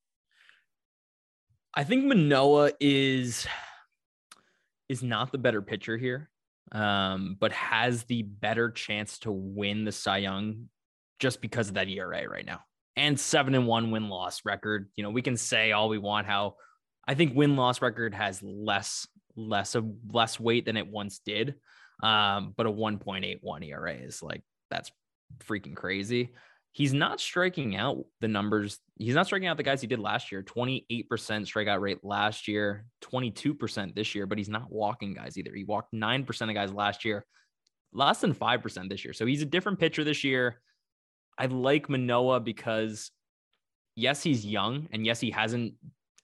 I 1.73 1.83
think 1.83 2.05
Manoah 2.05 2.71
is 2.79 3.45
is 4.87 5.03
not 5.03 5.31
the 5.31 5.37
better 5.37 5.61
pitcher 5.61 5.97
here, 5.97 6.29
um, 6.71 7.35
but 7.39 7.51
has 7.51 8.03
the 8.03 8.21
better 8.21 8.71
chance 8.71 9.19
to 9.19 9.31
win 9.31 9.83
the 9.83 9.91
Cy 9.91 10.17
Young 10.17 10.69
just 11.19 11.41
because 11.41 11.67
of 11.67 11.73
that 11.75 11.89
ERA 11.89 12.27
right 12.29 12.45
now 12.45 12.61
and 12.95 13.19
seven 13.19 13.55
and 13.55 13.67
one 13.67 13.91
win 13.91 14.09
loss 14.09 14.45
record. 14.45 14.89
You 14.95 15.03
know, 15.03 15.09
we 15.09 15.21
can 15.21 15.37
say 15.37 15.71
all 15.71 15.89
we 15.89 15.97
want 15.97 16.27
how 16.27 16.55
I 17.07 17.13
think 17.13 17.35
win 17.35 17.55
loss 17.55 17.81
record 17.81 18.13
has 18.13 18.41
less 18.41 19.07
less 19.35 19.75
of 19.75 19.85
less 20.11 20.39
weight 20.39 20.65
than 20.65 20.77
it 20.77 20.87
once 20.87 21.19
did. 21.25 21.55
Um, 22.03 22.53
but 22.55 22.65
a 22.65 22.71
1.81 22.71 23.67
ERA 23.67 23.93
is 23.93 24.21
like 24.21 24.43
that's 24.69 24.91
freaking 25.39 25.75
crazy. 25.75 26.33
He's 26.71 26.93
not 26.93 27.21
striking 27.21 27.77
out 27.77 28.03
the 28.19 28.27
numbers. 28.27 28.79
He's 28.97 29.15
not 29.15 29.27
striking 29.27 29.47
out 29.47 29.55
the 29.55 29.63
guys 29.63 29.79
he 29.79 29.87
did 29.87 29.99
last 29.99 30.29
year. 30.29 30.43
28% 30.43 30.97
strikeout 31.07 31.79
rate 31.79 32.03
last 32.03 32.49
year, 32.49 32.85
22% 33.01 33.95
this 33.95 34.13
year, 34.13 34.25
but 34.25 34.37
he's 34.37 34.49
not 34.49 34.69
walking 34.69 35.13
guys 35.13 35.37
either. 35.37 35.55
He 35.55 35.63
walked 35.63 35.93
9% 35.93 36.49
of 36.49 36.53
guys 36.53 36.73
last 36.73 37.05
year, 37.05 37.25
less 37.93 38.19
than 38.19 38.33
5% 38.33 38.89
this 38.89 39.05
year. 39.05 39.13
So 39.13 39.25
he's 39.25 39.41
a 39.41 39.45
different 39.45 39.79
pitcher 39.79 40.03
this 40.03 40.25
year. 40.25 40.59
I 41.37 41.45
like 41.45 41.89
Manoah 41.89 42.41
because 42.41 43.09
yes, 43.95 44.21
he's 44.21 44.45
young 44.45 44.89
and 44.91 45.05
yes, 45.05 45.21
he 45.21 45.31
hasn't 45.31 45.75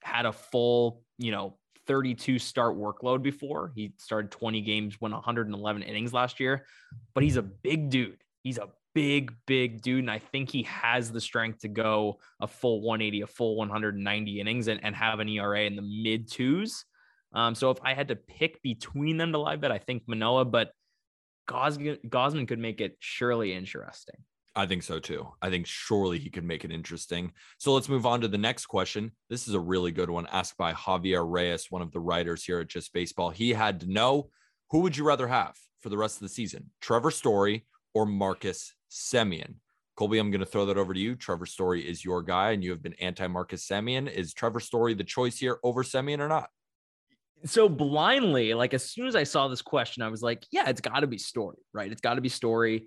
had 0.02 0.26
a 0.26 0.32
full, 0.32 1.02
you 1.18 1.30
know, 1.30 1.56
32 1.86 2.38
start 2.38 2.76
workload 2.76 3.22
before. 3.22 3.72
He 3.74 3.92
started 3.98 4.30
20 4.30 4.60
games, 4.60 5.00
went 5.00 5.14
111 5.14 5.82
innings 5.82 6.12
last 6.12 6.40
year, 6.40 6.66
but 7.14 7.24
he's 7.24 7.36
a 7.36 7.42
big 7.42 7.90
dude. 7.90 8.22
He's 8.42 8.58
a 8.58 8.68
big, 8.94 9.34
big 9.46 9.82
dude. 9.82 10.00
And 10.00 10.10
I 10.10 10.18
think 10.18 10.50
he 10.50 10.62
has 10.64 11.10
the 11.10 11.20
strength 11.20 11.60
to 11.60 11.68
go 11.68 12.18
a 12.40 12.46
full 12.46 12.82
180, 12.82 13.22
a 13.22 13.26
full 13.26 13.56
190 13.56 14.40
innings 14.40 14.68
and, 14.68 14.80
and 14.84 14.94
have 14.94 15.20
an 15.20 15.28
ERA 15.28 15.62
in 15.62 15.76
the 15.76 15.82
mid 15.82 16.30
twos. 16.30 16.84
Um, 17.34 17.54
so 17.54 17.70
if 17.70 17.78
I 17.82 17.94
had 17.94 18.08
to 18.08 18.16
pick 18.16 18.60
between 18.62 19.16
them 19.16 19.32
to 19.32 19.38
live 19.38 19.60
bet, 19.60 19.72
I 19.72 19.78
think 19.78 20.02
Manoah, 20.06 20.44
but 20.44 20.72
Gausman 21.48 22.46
could 22.46 22.58
make 22.58 22.80
it 22.80 22.96
surely 23.00 23.52
interesting. 23.52 24.16
I 24.54 24.66
think 24.66 24.82
so 24.82 24.98
too. 24.98 25.28
I 25.40 25.48
think 25.48 25.66
surely 25.66 26.18
he 26.18 26.28
could 26.28 26.44
make 26.44 26.64
it 26.64 26.72
interesting. 26.72 27.32
So 27.58 27.72
let's 27.72 27.88
move 27.88 28.04
on 28.04 28.20
to 28.20 28.28
the 28.28 28.38
next 28.38 28.66
question. 28.66 29.12
This 29.30 29.48
is 29.48 29.54
a 29.54 29.60
really 29.60 29.92
good 29.92 30.10
one 30.10 30.26
asked 30.30 30.58
by 30.58 30.72
Javier 30.74 31.24
Reyes, 31.26 31.70
one 31.70 31.80
of 31.80 31.90
the 31.90 32.00
writers 32.00 32.44
here 32.44 32.60
at 32.60 32.68
Just 32.68 32.92
Baseball. 32.92 33.30
He 33.30 33.50
had 33.50 33.80
to 33.80 33.90
know 33.90 34.28
who 34.70 34.80
would 34.80 34.96
you 34.96 35.04
rather 35.04 35.26
have 35.26 35.54
for 35.80 35.88
the 35.88 35.96
rest 35.96 36.16
of 36.16 36.22
the 36.22 36.28
season, 36.28 36.70
Trevor 36.80 37.10
Story 37.10 37.66
or 37.94 38.04
Marcus 38.04 38.74
Semien? 38.90 39.54
Colby, 39.96 40.18
I'm 40.18 40.30
going 40.30 40.40
to 40.40 40.46
throw 40.46 40.66
that 40.66 40.78
over 40.78 40.94
to 40.94 41.00
you. 41.00 41.14
Trevor 41.14 41.46
Story 41.46 41.86
is 41.86 42.04
your 42.04 42.22
guy, 42.22 42.52
and 42.52 42.64
you 42.64 42.70
have 42.70 42.82
been 42.82 42.94
anti 42.94 43.26
Marcus 43.26 43.66
Semien. 43.66 44.10
Is 44.10 44.32
Trevor 44.32 44.60
Story 44.60 44.94
the 44.94 45.04
choice 45.04 45.38
here 45.38 45.58
over 45.62 45.82
Semien 45.82 46.20
or 46.20 46.28
not? 46.28 46.48
So 47.44 47.68
blindly, 47.68 48.54
like 48.54 48.72
as 48.72 48.90
soon 48.90 49.06
as 49.06 49.16
I 49.16 49.24
saw 49.24 49.48
this 49.48 49.62
question, 49.62 50.02
I 50.02 50.08
was 50.08 50.22
like, 50.22 50.44
yeah, 50.50 50.68
it's 50.68 50.80
got 50.80 51.00
to 51.00 51.06
be 51.06 51.18
Story, 51.18 51.58
right? 51.72 51.90
It's 51.90 52.00
got 52.00 52.14
to 52.14 52.20
be 52.20 52.28
Story. 52.28 52.86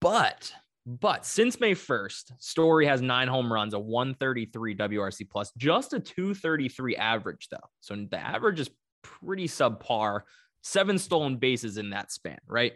But 0.00 0.52
but 0.86 1.24
since 1.24 1.60
May 1.60 1.74
1st, 1.74 2.32
Story 2.38 2.86
has 2.86 3.00
nine 3.00 3.28
home 3.28 3.50
runs, 3.50 3.72
a 3.72 3.78
133 3.78 4.76
WRC 4.76 5.30
plus, 5.30 5.50
just 5.56 5.94
a 5.94 6.00
233 6.00 6.96
average, 6.96 7.48
though. 7.50 7.56
So 7.80 7.96
the 7.96 8.18
average 8.18 8.60
is 8.60 8.70
pretty 9.02 9.48
subpar. 9.48 10.20
Seven 10.62 10.98
stolen 10.98 11.36
bases 11.36 11.78
in 11.78 11.90
that 11.90 12.12
span, 12.12 12.38
right? 12.46 12.72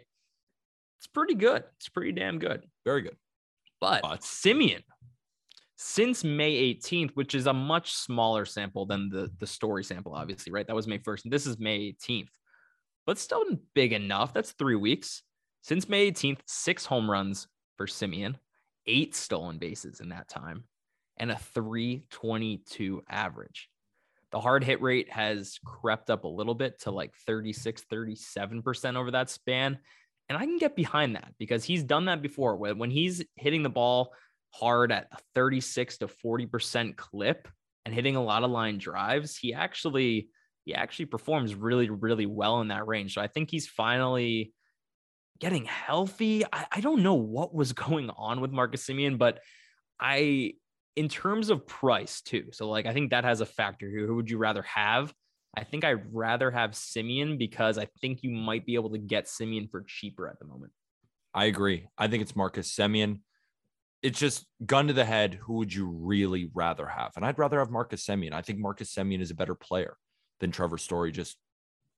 It's 0.99 1.07
pretty 1.07 1.35
good. 1.35 1.63
It's 1.77 1.89
pretty 1.89 2.11
damn 2.11 2.39
good. 2.39 2.65
Very 2.83 3.01
good. 3.01 3.15
But, 3.79 4.01
but 4.01 4.21
Semien, 4.21 4.83
since 5.77 6.23
May 6.23 6.73
18th, 6.73 7.11
which 7.11 7.35
is 7.35 7.47
a 7.47 7.53
much 7.53 7.93
smaller 7.93 8.43
sample 8.43 8.85
than 8.85 9.09
the, 9.09 9.31
the 9.39 9.47
story 9.47 9.83
sample, 9.83 10.13
obviously, 10.13 10.51
right? 10.51 10.67
That 10.67 10.75
was 10.75 10.87
May 10.87 10.97
1st. 10.97 11.25
And 11.25 11.33
this 11.33 11.45
is 11.45 11.59
May 11.59 11.93
18th, 11.93 12.27
but 13.05 13.17
still 13.17 13.43
big 13.75 13.93
enough. 13.93 14.33
That's 14.33 14.51
three 14.51 14.75
weeks. 14.75 15.23
Since 15.61 15.87
May 15.87 16.11
18th, 16.11 16.39
six 16.45 16.85
home 16.85 17.09
runs, 17.09 17.47
for 17.79 17.85
Semien, 17.85 18.35
eight 18.87 19.15
stolen 19.15 19.57
bases 19.57 20.01
in 20.01 20.09
that 20.09 20.27
time, 20.27 20.65
and 21.15 21.31
a 21.31 21.37
322 21.37 23.01
average. 23.09 23.69
The 24.33 24.41
hard 24.41 24.65
hit 24.65 24.81
rate 24.81 25.09
has 25.09 25.59
crept 25.63 26.09
up 26.09 26.25
a 26.25 26.27
little 26.27 26.53
bit 26.53 26.81
to 26.81 26.91
like 26.91 27.15
36, 27.25 27.85
37% 27.89 28.95
over 28.97 29.11
that 29.11 29.29
span. 29.29 29.79
And 30.27 30.37
I 30.37 30.41
can 30.41 30.57
get 30.57 30.75
behind 30.75 31.15
that 31.15 31.33
because 31.39 31.63
he's 31.63 31.83
done 31.83 32.05
that 32.05 32.21
before. 32.21 32.57
When 32.57 32.91
he's 32.91 33.23
hitting 33.37 33.63
the 33.63 33.69
ball 33.69 34.11
hard 34.51 34.91
at 34.91 35.07
a 35.13 35.17
36 35.33 35.99
to 35.99 36.07
40% 36.07 36.97
clip 36.97 37.47
and 37.85 37.95
hitting 37.95 38.17
a 38.17 38.23
lot 38.23 38.43
of 38.43 38.51
line 38.51 38.77
drives, 38.77 39.37
he 39.37 39.53
actually 39.53 40.27
he 40.65 40.75
actually 40.75 41.05
performs 41.05 41.55
really, 41.55 41.89
really 41.89 42.25
well 42.25 42.59
in 42.59 42.67
that 42.67 42.87
range. 42.87 43.13
So 43.13 43.21
I 43.21 43.27
think 43.27 43.49
he's 43.49 43.67
finally 43.67 44.51
getting 45.39 45.65
healthy. 45.65 46.45
I, 46.45 46.65
I 46.71 46.81
don't 46.81 47.03
know 47.03 47.15
what 47.15 47.53
was 47.53 47.73
going 47.87 48.09
on 48.09 48.41
with 48.41 48.51
Marcus 48.51 48.85
Semien, 48.85 49.17
but 49.17 49.39
I, 49.99 50.53
in 50.95 51.09
terms 51.09 51.49
of 51.49 51.65
price 51.65 52.21
too. 52.21 52.47
So 52.51 52.69
like, 52.69 52.85
I 52.85 52.93
think 52.93 53.11
that 53.11 53.23
has 53.23 53.41
a 53.41 53.45
factor 53.45 53.89
here. 53.89 54.05
Who 54.05 54.15
would 54.15 54.29
you 54.29 54.37
rather 54.37 54.63
have? 54.63 55.13
I 55.57 55.63
think 55.63 55.83
I'd 55.83 56.13
rather 56.13 56.51
have 56.51 56.71
Semien 56.71 57.37
because 57.37 57.77
I 57.77 57.87
think 58.01 58.19
you 58.21 58.29
might 58.29 58.65
be 58.65 58.75
able 58.75 58.91
to 58.91 58.97
get 58.97 59.25
Semien 59.25 59.69
for 59.69 59.83
cheaper 59.87 60.27
at 60.27 60.39
the 60.39 60.45
moment. 60.45 60.71
I 61.33 61.45
agree. 61.45 61.87
I 61.97 62.07
think 62.07 62.21
it's 62.21 62.35
Marcus 62.35 62.73
Semien. 62.73 63.21
It's 64.01 64.19
just 64.19 64.45
gun 64.65 64.87
to 64.87 64.93
the 64.93 65.05
head. 65.05 65.35
Who 65.41 65.55
would 65.55 65.73
you 65.73 65.87
really 65.87 66.49
rather 66.53 66.85
have? 66.85 67.11
And 67.15 67.25
I'd 67.25 67.39
rather 67.39 67.59
have 67.59 67.69
Marcus 67.69 68.05
Semien. 68.05 68.33
I 68.33 68.41
think 68.41 68.59
Marcus 68.59 68.93
Semien 68.93 69.21
is 69.21 69.31
a 69.31 69.35
better 69.35 69.55
player 69.55 69.97
than 70.39 70.51
Trevor 70.51 70.77
Story, 70.77 71.11
just 71.11 71.37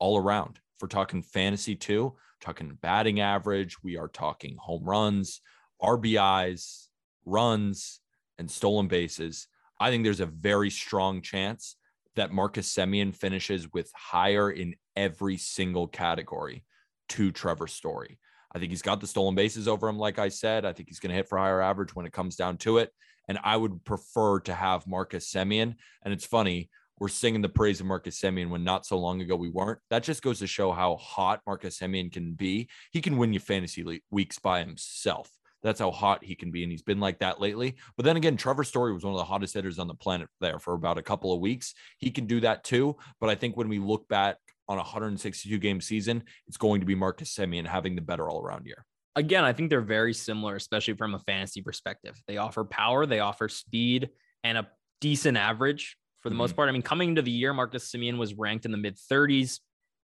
all 0.01 0.17
around. 0.17 0.57
If 0.57 0.81
we're 0.81 0.87
talking 0.89 1.21
fantasy 1.21 1.75
too, 1.75 2.15
talking 2.41 2.77
batting 2.81 3.21
average, 3.21 3.81
we 3.83 3.97
are 3.97 4.09
talking 4.09 4.57
home 4.57 4.83
runs, 4.83 5.41
RBIs, 5.81 6.87
runs, 7.23 8.01
and 8.37 8.49
stolen 8.49 8.87
bases. 8.87 9.47
I 9.79 9.91
think 9.91 10.03
there's 10.03 10.19
a 10.19 10.25
very 10.25 10.71
strong 10.71 11.21
chance 11.21 11.77
that 12.15 12.33
Marcus 12.33 12.73
Semien 12.73 13.15
finishes 13.15 13.71
with 13.71 13.91
higher 13.95 14.51
in 14.51 14.75
every 14.95 15.37
single 15.37 15.87
category 15.87 16.65
to 17.09 17.31
Trevor 17.31 17.67
Story. 17.67 18.19
I 18.53 18.59
think 18.59 18.71
he's 18.71 18.81
got 18.81 18.99
the 18.99 19.07
stolen 19.07 19.35
bases 19.35 19.67
over 19.67 19.87
him, 19.87 19.97
like 19.97 20.19
I 20.19 20.29
said. 20.29 20.65
I 20.65 20.73
think 20.73 20.89
he's 20.89 20.99
going 20.99 21.11
to 21.11 21.15
hit 21.15 21.29
for 21.29 21.37
higher 21.37 21.61
average 21.61 21.95
when 21.95 22.05
it 22.05 22.11
comes 22.11 22.35
down 22.35 22.57
to 22.57 22.79
it. 22.79 22.91
And 23.29 23.37
I 23.43 23.55
would 23.55 23.85
prefer 23.85 24.39
to 24.41 24.53
have 24.53 24.87
Marcus 24.87 25.31
Semien. 25.31 25.75
And 26.03 26.13
it's 26.13 26.25
funny, 26.25 26.69
we're 27.01 27.07
singing 27.07 27.41
the 27.41 27.49
praise 27.49 27.79
of 27.79 27.87
Marcus 27.87 28.21
Semien 28.21 28.51
when 28.51 28.63
not 28.63 28.85
so 28.85 28.95
long 28.95 29.21
ago 29.21 29.35
we 29.35 29.49
weren't. 29.49 29.79
That 29.89 30.03
just 30.03 30.21
goes 30.21 30.37
to 30.37 30.45
show 30.45 30.71
how 30.71 30.97
hot 30.97 31.41
Marcus 31.47 31.79
Semien 31.79 32.13
can 32.13 32.33
be. 32.33 32.69
He 32.91 33.01
can 33.01 33.17
win 33.17 33.33
you 33.33 33.39
fantasy 33.39 34.03
weeks 34.11 34.37
by 34.37 34.59
himself. 34.59 35.27
That's 35.63 35.79
how 35.79 35.89
hot 35.89 36.23
he 36.23 36.35
can 36.35 36.51
be. 36.51 36.61
And 36.61 36.71
he's 36.71 36.83
been 36.83 36.99
like 36.99 37.17
that 37.17 37.41
lately. 37.41 37.77
But 37.97 38.05
then 38.05 38.17
again, 38.17 38.37
Trevor 38.37 38.63
Story 38.63 38.93
was 38.93 39.03
one 39.03 39.15
of 39.15 39.17
the 39.17 39.25
hottest 39.25 39.55
hitters 39.55 39.79
on 39.79 39.87
the 39.87 39.95
planet 39.95 40.29
there 40.41 40.59
for 40.59 40.75
about 40.75 40.99
a 40.99 41.01
couple 41.01 41.33
of 41.33 41.39
weeks. 41.39 41.73
He 41.97 42.11
can 42.11 42.27
do 42.27 42.39
that 42.41 42.63
too. 42.63 42.95
But 43.19 43.31
I 43.31 43.35
think 43.35 43.57
when 43.57 43.67
we 43.67 43.79
look 43.79 44.07
back 44.07 44.37
on 44.67 44.77
a 44.77 44.81
162 44.81 45.57
game 45.57 45.81
season, 45.81 46.21
it's 46.47 46.57
going 46.57 46.81
to 46.81 46.85
be 46.85 46.93
Marcus 46.93 47.33
Semien 47.33 47.65
having 47.65 47.95
the 47.95 48.03
better 48.03 48.29
all 48.29 48.43
around 48.43 48.67
year. 48.67 48.85
Again, 49.15 49.43
I 49.43 49.53
think 49.53 49.71
they're 49.71 49.81
very 49.81 50.13
similar, 50.13 50.55
especially 50.55 50.93
from 50.93 51.15
a 51.15 51.19
fantasy 51.19 51.63
perspective. 51.63 52.15
They 52.27 52.37
offer 52.37 52.63
power, 52.63 53.07
they 53.07 53.21
offer 53.21 53.49
speed, 53.49 54.11
and 54.43 54.59
a 54.59 54.67
decent 54.99 55.35
average 55.35 55.97
for 56.21 56.29
the 56.29 56.33
mm-hmm. 56.33 56.39
most 56.39 56.55
part. 56.55 56.69
I 56.69 56.71
mean, 56.71 56.81
coming 56.81 57.09
into 57.09 57.21
the 57.21 57.31
year, 57.31 57.53
Marcus 57.53 57.91
Semien 57.91 58.17
was 58.17 58.33
ranked 58.33 58.65
in 58.65 58.71
the 58.71 58.77
mid 58.77 58.97
30s. 58.97 59.59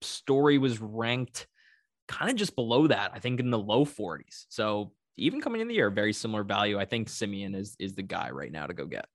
Story 0.02 0.58
was 0.58 0.80
ranked 0.80 1.46
kind 2.08 2.30
of 2.30 2.36
just 2.36 2.56
below 2.56 2.88
that, 2.88 3.12
I 3.14 3.20
think 3.20 3.40
in 3.40 3.50
the 3.50 3.58
low 3.58 3.84
40s. 3.84 4.46
So 4.48 4.92
even 5.16 5.40
coming 5.40 5.60
in 5.60 5.68
the 5.68 5.74
year, 5.74 5.90
very 5.90 6.12
similar 6.12 6.42
value. 6.42 6.78
I 6.78 6.84
think 6.84 7.08
Semien 7.08 7.54
is 7.54 7.76
is 7.78 7.94
the 7.94 8.02
guy 8.02 8.30
right 8.30 8.50
now 8.50 8.66
to 8.66 8.74
go 8.74 8.86
get. 8.86 9.06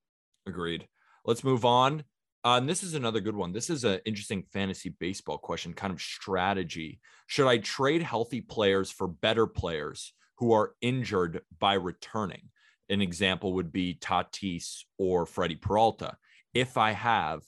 Agreed. 0.47 0.87
Let's 1.25 1.43
move 1.43 1.65
on. 1.65 2.03
Uh, 2.43 2.57
and 2.57 2.69
this 2.69 2.83
is 2.83 2.93
another 2.93 3.19
good 3.19 3.35
one. 3.35 3.51
This 3.51 3.71
is 3.71 3.83
an 3.83 3.99
interesting 4.05 4.43
fantasy 4.53 4.89
baseball 4.99 5.39
question, 5.39 5.73
kind 5.73 5.91
of 5.91 5.99
strategy. 5.99 6.99
Should 7.25 7.47
I 7.47 7.57
trade 7.57 8.03
healthy 8.03 8.39
players 8.39 8.91
for 8.91 9.07
better 9.07 9.47
players 9.47 10.13
who 10.37 10.53
are 10.53 10.75
injured 10.79 11.41
by 11.59 11.73
returning? 11.73 12.49
An 12.87 13.01
example 13.01 13.53
would 13.53 13.71
be 13.71 13.95
Tatis 13.95 14.83
or 14.99 15.25
Freddie 15.25 15.55
Peralta 15.55 16.17
if 16.55 16.77
I 16.77 16.93
have 16.93 17.43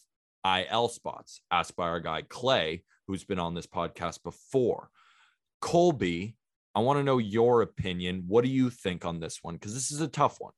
IL 0.45 0.89
spots? 0.89 1.41
Asked 1.49 1.75
by 1.75 1.87
our 1.87 1.99
guy 1.99 2.21
Clay, 2.21 2.83
who's 3.07 3.23
been 3.23 3.39
on 3.39 3.55
this 3.55 3.65
podcast 3.65 4.21
before. 4.21 4.89
Colby, 5.61 6.35
I 6.75 6.81
want 6.81 6.99
to 6.99 7.03
know 7.03 7.17
your 7.17 7.63
opinion. 7.63 8.25
What 8.27 8.43
do 8.43 8.51
you 8.51 8.69
think 8.69 9.05
on 9.05 9.19
this 9.19 9.39
one? 9.41 9.55
Because 9.55 9.73
this 9.73 9.89
is 9.89 10.01
a 10.01 10.07
tough 10.07 10.39
one. 10.39 10.51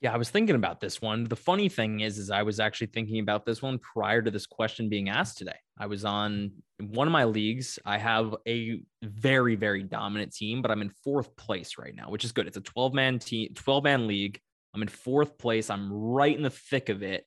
Yeah, 0.00 0.12
I 0.12 0.16
was 0.16 0.30
thinking 0.30 0.56
about 0.56 0.80
this 0.80 1.00
one. 1.00 1.22
The 1.22 1.36
funny 1.36 1.68
thing 1.68 2.00
is, 2.00 2.18
is 2.18 2.28
I 2.28 2.42
was 2.42 2.58
actually 2.58 2.88
thinking 2.88 3.20
about 3.20 3.46
this 3.46 3.62
one 3.62 3.78
prior 3.78 4.20
to 4.20 4.32
this 4.32 4.46
question 4.46 4.88
being 4.88 5.08
asked 5.08 5.38
today. 5.38 5.54
I 5.78 5.86
was 5.86 6.04
on 6.04 6.50
one 6.80 7.06
of 7.06 7.12
my 7.12 7.22
leagues. 7.22 7.78
I 7.86 7.98
have 7.98 8.34
a 8.48 8.80
very, 9.04 9.54
very 9.54 9.84
dominant 9.84 10.34
team, 10.34 10.60
but 10.60 10.72
I'm 10.72 10.82
in 10.82 10.90
fourth 11.04 11.36
place 11.36 11.78
right 11.78 11.94
now, 11.94 12.10
which 12.10 12.24
is 12.24 12.32
good. 12.32 12.48
It's 12.48 12.56
a 12.56 12.62
12 12.62 12.94
man 12.94 13.20
team, 13.20 13.52
12 13.54 13.84
man 13.84 14.08
league. 14.08 14.40
I'm 14.74 14.82
in 14.82 14.88
fourth 14.88 15.38
place. 15.38 15.70
I'm 15.70 15.92
right 15.92 16.34
in 16.34 16.42
the 16.42 16.50
thick 16.50 16.88
of 16.88 17.02
it, 17.02 17.26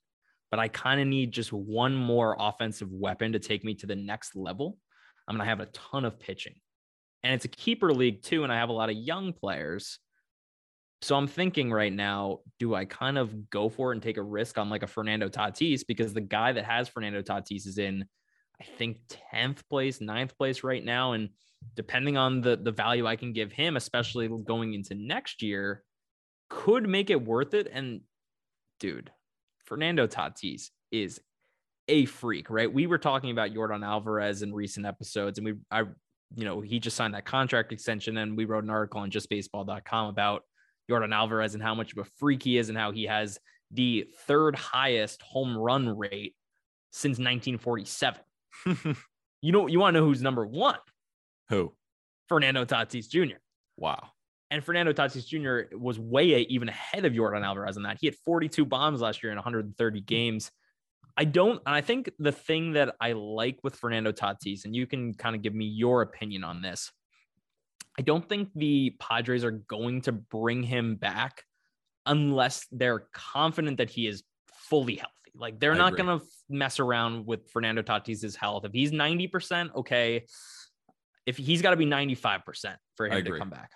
but 0.51 0.59
I 0.59 0.67
kind 0.67 0.99
of 0.99 1.07
need 1.07 1.31
just 1.31 1.53
one 1.53 1.95
more 1.95 2.35
offensive 2.39 2.91
weapon 2.91 3.33
to 3.33 3.39
take 3.39 3.63
me 3.63 3.75
to 3.75 3.85
the 3.85 3.95
next 3.95 4.35
level. 4.35 4.77
I'm 5.27 5.35
going 5.35 5.45
to 5.45 5.49
have 5.49 5.59
a 5.59 5.67
ton 5.67 6.05
of 6.05 6.19
pitching. 6.19 6.55
And 7.23 7.33
it's 7.33 7.45
a 7.45 7.49
keeper 7.49 7.91
league 7.93 8.21
too. 8.21 8.43
And 8.43 8.51
I 8.51 8.57
have 8.57 8.69
a 8.69 8.73
lot 8.73 8.89
of 8.89 8.95
young 8.95 9.33
players. 9.33 9.99
So 11.01 11.15
I'm 11.15 11.27
thinking 11.27 11.71
right 11.71 11.93
now, 11.93 12.39
do 12.59 12.73
I 12.73 12.85
kind 12.85 13.17
of 13.17 13.49
go 13.49 13.69
for 13.69 13.91
it 13.91 13.95
and 13.95 14.03
take 14.03 14.17
a 14.17 14.23
risk 14.23 14.57
on 14.57 14.69
like 14.69 14.83
a 14.83 14.87
Fernando 14.87 15.27
Tatis? 15.27 15.83
Because 15.87 16.13
the 16.13 16.21
guy 16.21 16.51
that 16.51 16.65
has 16.65 16.87
Fernando 16.87 17.21
Tatis 17.21 17.67
is 17.67 17.77
in, 17.77 18.05
I 18.59 18.63
think, 18.63 18.97
10th 19.33 19.67
place, 19.69 20.01
ninth 20.01 20.37
place 20.37 20.63
right 20.63 20.83
now. 20.83 21.13
And 21.13 21.29
depending 21.75 22.17
on 22.17 22.41
the, 22.41 22.57
the 22.57 22.71
value 22.71 23.05
I 23.05 23.15
can 23.15 23.33
give 23.33 23.51
him, 23.51 23.75
especially 23.75 24.29
going 24.45 24.73
into 24.73 24.95
next 24.95 25.41
year, 25.41 25.83
could 26.55 26.87
make 26.87 27.09
it 27.09 27.23
worth 27.23 27.53
it. 27.53 27.67
And 27.71 28.01
dude, 28.79 29.11
Fernando 29.65 30.07
Tatis 30.07 30.69
is 30.89 31.19
a 31.89 32.05
freak, 32.05 32.49
right? 32.49 32.71
We 32.71 32.87
were 32.87 32.97
talking 32.97 33.31
about 33.31 33.53
Yordan 33.53 33.85
Alvarez 33.85 34.41
in 34.41 34.53
recent 34.53 34.85
episodes, 34.85 35.37
and 35.37 35.45
we, 35.45 35.53
I, 35.69 35.81
you 36.33 36.45
know, 36.45 36.61
he 36.61 36.79
just 36.79 36.95
signed 36.95 37.13
that 37.13 37.25
contract 37.25 37.73
extension, 37.73 38.17
and 38.17 38.37
we 38.37 38.45
wrote 38.45 38.63
an 38.63 38.69
article 38.69 39.01
on 39.01 39.11
justbaseball.com 39.11 40.07
about 40.07 40.43
Yordan 40.89 41.13
Alvarez 41.13 41.55
and 41.55 41.61
how 41.61 41.75
much 41.75 41.91
of 41.91 41.99
a 41.99 42.09
freak 42.17 42.41
he 42.41 42.57
is 42.57 42.69
and 42.69 42.77
how 42.77 42.91
he 42.91 43.03
has 43.03 43.37
the 43.71 44.07
third 44.25 44.55
highest 44.55 45.21
home 45.21 45.57
run 45.57 45.89
rate 45.97 46.35
since 46.91 47.19
1947. 47.19 48.21
you 49.41 49.51
know, 49.51 49.67
you 49.67 49.79
want 49.79 49.93
to 49.93 49.99
know 49.99 50.05
who's 50.05 50.21
number 50.21 50.45
one? 50.45 50.79
Who? 51.49 51.73
Fernando 52.29 52.65
Tatis 52.65 53.09
Jr. 53.09 53.37
Wow. 53.77 54.11
And 54.55 54.63
Fernando 54.63 54.93
Tatis 54.93 55.27
Jr. 55.27 55.75
was 55.75 55.99
way 55.99 56.27
even 56.47 56.69
ahead 56.69 57.03
of 57.03 57.11
Yordan 57.11 57.43
Alvarez 57.43 57.75
on 57.75 57.83
that. 57.83 57.97
He 57.99 58.07
had 58.07 58.15
42 58.23 58.63
bombs 58.63 59.01
last 59.01 59.21
year 59.21 59.33
in 59.33 59.35
130 59.35 59.99
games. 59.99 60.49
I 61.17 61.25
don't, 61.25 61.61
and 61.65 61.75
I 61.75 61.81
think 61.81 62.09
the 62.19 62.31
thing 62.31 62.71
that 62.71 62.95
I 63.01 63.11
like 63.11 63.59
with 63.63 63.75
Fernando 63.75 64.13
Tatis, 64.13 64.63
and 64.63 64.73
you 64.73 64.87
can 64.87 65.13
kind 65.13 65.35
of 65.35 65.41
give 65.41 65.53
me 65.53 65.65
your 65.65 66.03
opinion 66.03 66.45
on 66.45 66.61
this. 66.61 66.89
I 67.99 68.01
don't 68.01 68.29
think 68.29 68.47
the 68.55 68.95
Padres 68.97 69.43
are 69.43 69.51
going 69.51 69.99
to 70.03 70.13
bring 70.13 70.63
him 70.63 70.95
back 70.95 71.43
unless 72.05 72.65
they're 72.71 73.09
confident 73.11 73.79
that 73.79 73.89
he 73.89 74.07
is 74.07 74.23
fully 74.47 74.95
healthy. 74.95 75.11
Like 75.35 75.59
they're 75.59 75.73
I 75.73 75.77
not 75.77 75.97
going 75.97 76.17
to 76.17 76.25
mess 76.47 76.79
around 76.79 77.25
with 77.25 77.51
Fernando 77.51 77.81
Tatis's 77.81 78.37
health. 78.37 78.63
If 78.63 78.71
he's 78.71 78.93
90%, 78.93 79.75
okay. 79.75 80.23
If 81.25 81.35
he's 81.35 81.61
got 81.61 81.71
to 81.71 81.75
be 81.75 81.85
95% 81.85 82.77
for 82.95 83.07
him 83.07 83.25
to 83.25 83.37
come 83.37 83.49
back. 83.49 83.71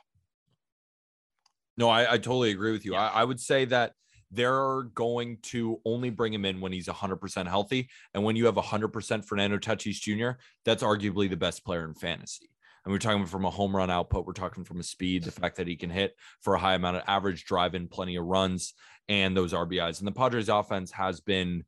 No, 1.80 1.90
I, 1.90 2.14
I 2.14 2.18
totally 2.18 2.52
agree 2.52 2.74
with 2.74 2.86
you. 2.86 2.92
Yeah. 2.92 3.08
I, 3.08 3.22
I 3.22 3.24
would 3.24 3.40
say 3.40 3.64
that 3.66 3.94
they're 4.32 4.84
going 4.94 5.38
to 5.44 5.80
only 5.86 6.10
bring 6.10 6.34
him 6.34 6.44
in 6.44 6.60
when 6.60 6.74
he's 6.74 6.88
100% 6.88 7.48
healthy. 7.48 7.90
And 8.14 8.24
when 8.24 8.36
you 8.36 8.46
have 8.46 8.56
100% 8.56 9.26
Fernando 9.26 9.58
Tatis 9.58 10.02
Jr., 10.02 10.38
that's 10.66 10.84
arguably 10.84 11.30
the 11.30 11.38
best 11.38 11.64
player 11.64 11.86
in 11.86 11.96
fantasy. 11.96 12.50
And 12.84 12.92
we're 12.92 13.00
talking 13.00 13.26
from 13.26 13.46
a 13.46 13.50
home 13.50 13.74
run 13.74 13.90
output. 13.90 14.26
We're 14.26 14.34
talking 14.34 14.66
from 14.66 14.82
a 14.82 14.84
speed, 14.84 15.24
the 15.24 15.32
fact 15.32 15.56
that 15.56 15.68
he 15.68 15.78
can 15.78 15.90
hit 15.90 16.16
for 16.42 16.54
a 16.54 16.60
high 16.60 16.76
amount 16.76 16.98
of 16.98 17.04
average 17.08 17.46
drive 17.46 17.76
in, 17.76 17.88
plenty 17.88 18.18
of 18.18 18.26
runs, 18.26 18.74
and 19.08 19.36
those 19.36 19.54
RBIs. 19.54 20.00
And 20.00 20.08
the 20.08 20.12
Padres 20.12 20.50
offense 20.50 20.92
has 20.92 21.22
been 21.22 21.64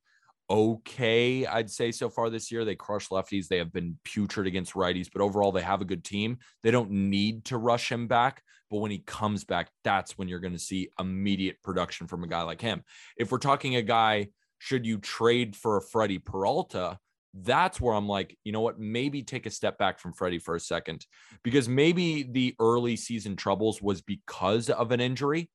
okay, 0.52 1.46
I'd 1.46 1.70
say 1.70 1.92
so 1.92 2.10
far 2.10 2.30
this 2.30 2.52
year. 2.52 2.66
They 2.66 2.76
crush 2.76 3.08
lefties. 3.08 3.48
They 3.48 3.58
have 3.58 3.72
been 3.72 3.98
putrid 4.04 4.48
against 4.48 4.74
righties, 4.74 5.08
but 5.12 5.22
overall, 5.22 5.54
they 5.54 5.62
have 5.62 5.82
a 5.82 5.86
good 5.86 6.04
team. 6.04 6.40
They 6.62 6.72
don't 6.72 6.92
need 6.92 7.46
to 7.46 7.58
rush 7.58 7.90
him 7.90 8.08
back. 8.08 8.44
But 8.70 8.80
when 8.80 8.92
he 8.92 9.00
comes 9.00 9.46
back, 9.46 9.70
that's 9.84 10.18
when 10.18 10.28
you're 10.28 10.40
going 10.40 10.54
to 10.54 10.60
see 10.60 10.90
immediate 11.00 11.62
production 11.64 12.08
from 12.08 12.24
a 12.24 12.28
guy 12.28 12.42
like 12.42 12.62
him. 12.62 12.84
If 13.18 13.32
we're 13.32 13.38
talking 13.38 13.78
a 13.78 13.82
guy, 13.82 14.28
should 14.60 14.86
you 14.86 14.98
trade 14.98 15.56
for 15.56 15.78
a 15.78 15.82
Freddie 15.82 16.20
Peralta? 16.20 17.00
that's 17.34 17.80
where 17.80 17.96
I'm 17.96 18.08
like, 18.08 18.38
you 18.44 18.52
know 18.52 18.62
what? 18.62 18.80
Maybe 18.80 19.24
take 19.24 19.46
a 19.46 19.52
step 19.52 19.78
back 19.78 20.00
from 20.00 20.14
Freddie 20.14 20.40
for 20.40 20.56
a 20.56 20.60
second 20.60 21.06
because 21.44 21.70
maybe 21.70 22.24
the 22.24 22.56
early 22.60 22.96
season 22.96 23.36
troubles 23.36 23.82
was 23.82 24.02
because 24.02 24.70
of 24.70 24.92
an 24.92 25.00
injury, 25.00 25.50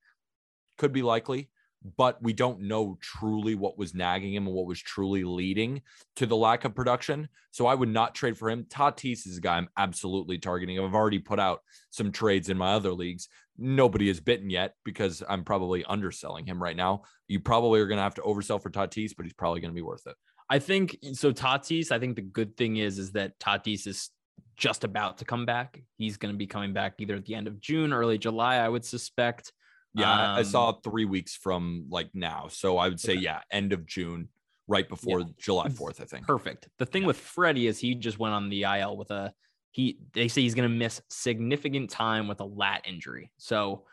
could 0.79 0.93
be 0.93 1.03
likely, 1.03 1.51
but 1.96 2.22
we 2.22 2.33
don't 2.33 2.62
know 2.62 2.99
truly 3.01 3.55
what 3.55 3.79
was 3.79 3.94
nagging 3.94 4.35
him 4.35 4.46
and 4.46 4.55
what 4.55 4.66
was 4.66 4.81
truly 4.81 5.25
leading 5.25 5.83
to 6.16 6.27
the 6.27 6.37
lack 6.37 6.64
of 6.64 6.75
production. 6.75 7.29
So 7.51 7.66
I 7.66 7.75
would 7.75 7.88
not 7.88 8.14
trade 8.14 8.37
for 8.37 8.51
him. 8.51 8.64
Tatis 8.64 9.27
is 9.27 9.38
a 9.38 9.40
guy 9.40 9.57
I'm 9.57 9.68
absolutely 9.77 10.38
targeting. 10.38 10.79
I've 10.79 10.94
already 10.94 11.18
put 11.18 11.38
out 11.38 11.61
some 11.90 12.12
trades 12.12 12.49
in 12.49 12.59
my 12.59 12.72
other 12.72 12.92
leagues. 12.92 13.29
Nobody 13.59 14.09
is 14.09 14.20
bitten 14.20 14.51
yet 14.51 14.75
because 14.85 15.22
I'm 15.29 15.44
probably 15.44 15.85
underselling 15.85 16.46
him 16.46 16.62
right 16.62 16.77
now. 16.77 17.03
You 17.29 17.40
probably 17.40 17.81
are 17.81 17.87
going 17.87 17.99
to 17.99 18.03
have 18.03 18.14
to 18.16 18.22
oversell 18.22 18.62
for 18.62 18.70
Tatis, 18.70 19.12
but 19.16 19.25
he's 19.25 19.33
probably 19.33 19.61
going 19.61 19.70
to 19.70 19.75
be 19.75 19.83
worth 19.83 20.07
it. 20.07 20.14
I 20.49 20.59
think 20.59 20.96
so. 21.14 21.33
Tatis, 21.33 21.90
I 21.90 21.99
think 21.99 22.16
the 22.16 22.22
good 22.22 22.57
thing 22.57 22.77
is 22.77 22.99
is 22.99 23.12
that 23.12 23.38
Tatis 23.38 23.87
is 23.87 24.11
just 24.57 24.85
about 24.85 25.18
to 25.18 25.25
come 25.25 25.44
back. 25.44 25.83
He's 25.99 26.16
going 26.16 26.33
to 26.33 26.38
be 26.38 26.46
coming 26.46 26.72
back 26.72 26.94
either 26.99 27.16
at 27.16 27.25
the 27.25 27.35
end 27.35 27.46
of 27.46 27.61
June, 27.61 27.92
early 27.92 28.18
July, 28.18 28.57
I 28.57 28.68
would 28.68 28.85
suspect. 28.85 29.53
Yeah, 29.97 30.33
um, 30.33 30.39
I 30.39 30.43
saw 30.43 30.73
three 30.73 31.07
weeks 31.07 31.35
from 31.35 31.87
like 31.89 32.11
now, 32.13 32.49
so 32.49 32.77
I 32.79 32.89
would 32.89 33.01
say 33.01 33.13
okay. 33.13 33.23
yeah, 33.23 33.41
end 33.51 33.73
of 33.73 33.87
June, 33.87 34.29
right 34.69 34.89
before 34.89 35.21
yeah. 35.21 35.27
July 35.39 35.69
fourth, 35.71 36.01
I 36.01 36.05
think. 36.05 36.27
Perfect. 36.27 36.69
The 36.79 36.87
thing 36.87 37.03
yeah. 37.03 37.09
with 37.09 37.17
Freddie 37.17 37.67
is 37.67 37.79
he 37.79 37.95
just 37.95 38.19
went 38.19 38.35
on 38.35 38.49
the 38.49 38.65
IL 38.65 38.97
with 38.97 39.11
a 39.11 39.33
he. 39.71 39.99
They 40.13 40.29
say 40.29 40.43
he's 40.43 40.55
going 40.55 40.69
to 40.69 40.75
miss 40.75 41.01
significant 41.09 41.91
time 41.91 42.29
with 42.29 42.41
a 42.41 42.45
lat 42.45 42.83
injury. 42.87 43.31
So 43.39 43.85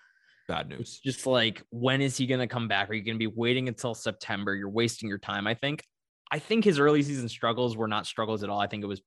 bad 0.48 0.68
news. 0.68 1.00
just 1.04 1.26
like 1.26 1.64
when 1.70 2.02
is 2.02 2.18
he 2.18 2.26
going 2.26 2.42
to 2.42 2.48
come 2.48 2.68
back? 2.68 2.90
Are 2.90 2.94
you 2.94 3.04
going 3.04 3.16
to 3.16 3.20
be 3.20 3.28
waiting 3.28 3.70
until 3.70 3.96
September? 3.96 4.54
You're 4.54 4.70
wasting 4.70 5.08
your 5.08 5.20
time. 5.20 5.48
I 5.48 5.54
think. 5.54 5.84
I 6.32 6.40
think 6.40 6.66
his 6.66 6.80
early 6.80 7.04
season 7.04 7.30
struggles 7.30 7.78
were 7.78 7.88
not 7.88 8.08
struggles 8.08 8.44
at 8.44 8.50
all. 8.50 8.60
I 8.60 8.66
think 8.66 8.84
it 8.84 8.88
was 8.88 9.02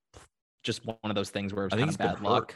just 0.62 0.86
one 0.86 0.96
of 1.02 1.14
those 1.14 1.30
things 1.30 1.52
where 1.52 1.64
it 1.64 1.72
was 1.72 1.74
I 1.74 1.78
kind 1.78 1.90
of 1.90 1.98
bad 1.98 2.20
luck. 2.20 2.54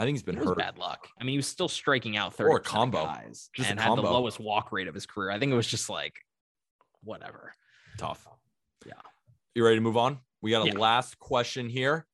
I 0.00 0.04
think 0.04 0.14
he's 0.14 0.22
been 0.22 0.38
it 0.38 0.44
hurt. 0.44 0.56
bad 0.56 0.78
luck. 0.78 1.08
I 1.20 1.24
mean, 1.24 1.32
he 1.32 1.36
was 1.36 1.46
still 1.46 1.68
striking 1.68 2.16
out 2.16 2.32
30 2.32 2.48
or 2.48 2.56
a 2.56 2.60
combo 2.60 3.04
guys 3.04 3.50
just 3.54 3.70
and 3.70 3.78
had 3.78 3.94
the 3.96 4.00
lowest 4.00 4.40
walk 4.40 4.72
rate 4.72 4.88
of 4.88 4.94
his 4.94 5.04
career. 5.04 5.30
I 5.30 5.38
think 5.38 5.52
it 5.52 5.56
was 5.56 5.66
just 5.66 5.90
like 5.90 6.14
whatever. 7.04 7.52
Tough. 7.98 8.26
Yeah. 8.86 8.94
You 9.54 9.62
ready 9.62 9.76
to 9.76 9.82
move 9.82 9.98
on? 9.98 10.20
We 10.40 10.52
got 10.52 10.66
a 10.66 10.70
yeah. 10.70 10.78
last 10.78 11.18
question 11.18 11.68
here. 11.68 12.06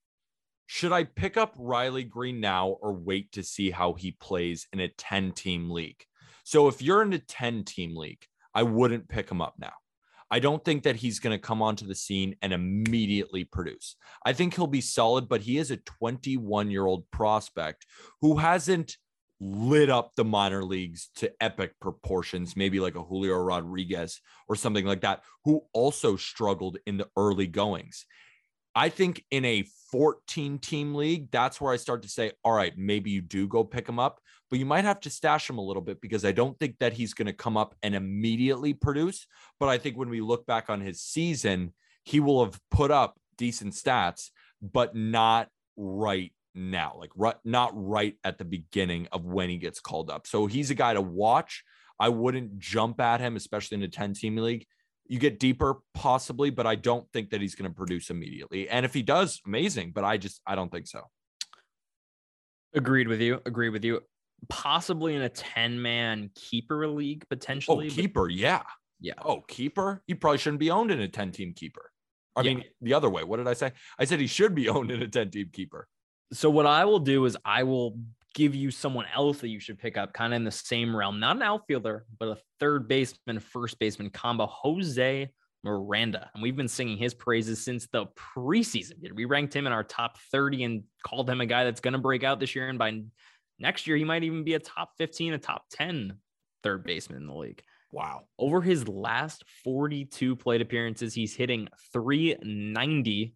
Should 0.66 0.90
I 0.90 1.04
pick 1.04 1.36
up 1.36 1.54
Riley 1.56 2.02
Greene 2.02 2.40
now 2.40 2.70
or 2.70 2.92
wait 2.92 3.30
to 3.32 3.44
see 3.44 3.70
how 3.70 3.92
he 3.92 4.10
plays 4.10 4.66
in 4.72 4.80
a 4.80 4.88
10 4.88 5.30
team 5.30 5.70
league? 5.70 6.02
So 6.42 6.66
if 6.66 6.82
you're 6.82 7.02
in 7.02 7.12
a 7.12 7.20
10 7.20 7.62
team 7.62 7.94
league, 7.96 8.24
I 8.52 8.64
wouldn't 8.64 9.08
pick 9.08 9.30
him 9.30 9.40
up 9.40 9.54
now. 9.60 9.74
I 10.30 10.40
don't 10.40 10.64
think 10.64 10.82
that 10.82 10.96
he's 10.96 11.20
going 11.20 11.36
to 11.36 11.42
come 11.42 11.62
onto 11.62 11.86
the 11.86 11.94
scene 11.94 12.34
and 12.42 12.52
immediately 12.52 13.44
produce. 13.44 13.96
I 14.24 14.32
think 14.32 14.54
he'll 14.54 14.66
be 14.66 14.80
solid, 14.80 15.28
but 15.28 15.42
he 15.42 15.58
is 15.58 15.70
a 15.70 15.76
21 15.76 16.70
year 16.70 16.86
old 16.86 17.08
prospect 17.10 17.86
who 18.20 18.38
hasn't 18.38 18.96
lit 19.38 19.90
up 19.90 20.12
the 20.16 20.24
minor 20.24 20.64
leagues 20.64 21.10
to 21.16 21.30
epic 21.40 21.74
proportions, 21.80 22.56
maybe 22.56 22.80
like 22.80 22.96
a 22.96 23.02
Julio 23.02 23.36
Rodriguez 23.36 24.20
or 24.48 24.56
something 24.56 24.86
like 24.86 25.02
that, 25.02 25.22
who 25.44 25.62
also 25.72 26.16
struggled 26.16 26.78
in 26.86 26.96
the 26.96 27.08
early 27.16 27.46
goings. 27.46 28.06
I 28.74 28.88
think 28.88 29.24
in 29.30 29.44
a 29.44 29.64
14 29.90 30.58
team 30.58 30.94
league, 30.94 31.30
that's 31.30 31.60
where 31.60 31.72
I 31.72 31.76
start 31.76 32.02
to 32.02 32.08
say, 32.08 32.32
all 32.44 32.52
right, 32.52 32.76
maybe 32.76 33.10
you 33.10 33.22
do 33.22 33.46
go 33.46 33.64
pick 33.64 33.88
him 33.88 33.98
up 33.98 34.20
but 34.50 34.58
you 34.58 34.66
might 34.66 34.84
have 34.84 35.00
to 35.00 35.10
stash 35.10 35.50
him 35.50 35.58
a 35.58 35.62
little 35.62 35.82
bit 35.82 36.00
because 36.00 36.24
I 36.24 36.32
don't 36.32 36.58
think 36.58 36.78
that 36.78 36.92
he's 36.92 37.14
going 37.14 37.26
to 37.26 37.32
come 37.32 37.56
up 37.56 37.74
and 37.82 37.94
immediately 37.94 38.74
produce. 38.74 39.26
But 39.58 39.68
I 39.68 39.78
think 39.78 39.96
when 39.96 40.08
we 40.08 40.20
look 40.20 40.46
back 40.46 40.70
on 40.70 40.80
his 40.80 41.00
season, 41.00 41.72
he 42.04 42.20
will 42.20 42.44
have 42.44 42.58
put 42.70 42.90
up 42.90 43.18
decent 43.36 43.74
stats, 43.74 44.30
but 44.62 44.94
not 44.94 45.48
right 45.76 46.32
now, 46.54 46.94
like 46.98 47.10
right, 47.16 47.36
not 47.44 47.72
right 47.74 48.14
at 48.22 48.38
the 48.38 48.44
beginning 48.44 49.08
of 49.12 49.24
when 49.24 49.50
he 49.50 49.58
gets 49.58 49.80
called 49.80 50.10
up. 50.10 50.26
So 50.26 50.46
he's 50.46 50.70
a 50.70 50.74
guy 50.74 50.94
to 50.94 51.02
watch. 51.02 51.64
I 51.98 52.08
wouldn't 52.08 52.58
jump 52.58 53.00
at 53.00 53.20
him, 53.20 53.36
especially 53.36 53.78
in 53.78 53.82
a 53.82 53.88
10 53.88 54.14
team 54.14 54.36
league. 54.36 54.66
You 55.08 55.18
get 55.18 55.38
deeper, 55.38 55.78
possibly, 55.94 56.50
but 56.50 56.66
I 56.66 56.74
don't 56.74 57.10
think 57.12 57.30
that 57.30 57.40
he's 57.40 57.54
going 57.54 57.70
to 57.70 57.74
produce 57.74 58.10
immediately. 58.10 58.68
And 58.68 58.84
if 58.84 58.92
he 58.92 59.02
does, 59.02 59.40
amazing. 59.46 59.92
But 59.92 60.04
I 60.04 60.16
just, 60.16 60.40
I 60.46 60.54
don't 60.56 60.70
think 60.70 60.86
so. 60.86 61.02
Agreed 62.74 63.08
with 63.08 63.20
you. 63.20 63.40
Agreed 63.46 63.70
with 63.70 63.84
you 63.84 64.02
possibly 64.48 65.14
in 65.14 65.22
a 65.22 65.28
10 65.28 65.80
man 65.80 66.30
keeper 66.34 66.86
league 66.88 67.22
oh, 67.24 67.26
potentially. 67.30 67.88
Oh, 67.88 67.90
keeper, 67.90 68.28
yeah. 68.28 68.62
Yeah. 69.00 69.14
Oh, 69.24 69.40
keeper? 69.42 70.02
He 70.06 70.14
probably 70.14 70.38
shouldn't 70.38 70.60
be 70.60 70.70
owned 70.70 70.90
in 70.90 71.00
a 71.00 71.08
10 71.08 71.32
team 71.32 71.52
keeper. 71.54 71.90
I 72.34 72.42
Yeah. 72.42 72.54
mean, 72.54 72.64
the 72.80 72.94
other 72.94 73.10
way. 73.10 73.24
What 73.24 73.38
did 73.38 73.48
I 73.48 73.54
say? 73.54 73.72
I 73.98 74.04
said 74.04 74.20
he 74.20 74.26
should 74.26 74.54
be 74.54 74.68
owned 74.68 74.90
in 74.90 75.02
a 75.02 75.08
10 75.08 75.30
team 75.30 75.50
keeper. 75.52 75.88
So 76.32 76.50
what 76.50 76.66
I 76.66 76.84
will 76.84 76.98
do 76.98 77.24
is 77.24 77.36
I 77.44 77.62
will 77.62 77.98
give 78.34 78.54
you 78.54 78.70
someone 78.70 79.06
else 79.14 79.38
that 79.38 79.48
you 79.48 79.60
should 79.60 79.78
pick 79.78 79.96
up, 79.96 80.12
kind 80.12 80.32
of 80.34 80.36
in 80.36 80.44
the 80.44 80.50
same 80.50 80.94
realm, 80.94 81.20
not 81.20 81.36
an 81.36 81.42
outfielder, 81.42 82.04
but 82.18 82.28
a 82.28 82.36
third 82.60 82.88
baseman, 82.88 83.38
first 83.40 83.78
baseman 83.78 84.10
combo, 84.10 84.46
Jose 84.46 85.30
Miranda. 85.64 86.30
And 86.34 86.42
we've 86.42 86.56
been 86.56 86.68
singing 86.68 86.98
his 86.98 87.14
praises 87.14 87.64
since 87.64 87.86
the 87.86 88.06
preseason. 88.36 89.12
We 89.14 89.24
ranked 89.24 89.54
him 89.54 89.66
in 89.66 89.72
our 89.72 89.84
top 89.84 90.18
30 90.32 90.64
and 90.64 90.82
called 91.02 91.30
him 91.30 91.40
a 91.40 91.46
guy 91.46 91.64
that's 91.64 91.80
going 91.80 91.92
to 91.92 91.98
break 91.98 92.24
out 92.24 92.38
this 92.40 92.54
year? 92.54 92.68
And 92.68 92.78
by 92.78 93.00
next 93.58 93.86
year, 93.86 93.96
he 93.96 94.04
might 94.04 94.24
even 94.24 94.44
be 94.44 94.54
a 94.54 94.58
top 94.58 94.92
15, 94.98 95.34
a 95.34 95.38
top 95.38 95.64
10 95.70 96.18
third 96.62 96.84
baseman 96.84 97.22
in 97.22 97.26
the 97.26 97.34
league. 97.34 97.62
Wow. 97.92 98.24
Over 98.38 98.60
his 98.60 98.88
last 98.88 99.44
42 99.64 100.36
plate 100.36 100.60
appearances, 100.60 101.14
he's 101.14 101.34
hitting 101.34 101.68
390 101.92 103.34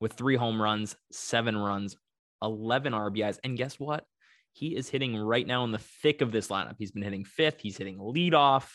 with 0.00 0.14
three 0.14 0.36
home 0.36 0.60
runs, 0.60 0.96
seven 1.12 1.56
runs, 1.56 1.96
11 2.42 2.92
RBIs. 2.92 3.38
And 3.44 3.56
guess 3.56 3.78
what? 3.78 4.04
He 4.52 4.74
is 4.74 4.88
hitting 4.88 5.16
right 5.16 5.46
now 5.46 5.64
in 5.64 5.72
the 5.72 5.78
thick 6.02 6.22
of 6.22 6.32
this 6.32 6.48
lineup. 6.48 6.76
He's 6.78 6.90
been 6.90 7.02
hitting 7.02 7.24
fifth, 7.24 7.60
he's 7.60 7.76
hitting 7.76 7.98
leadoff. 7.98 8.68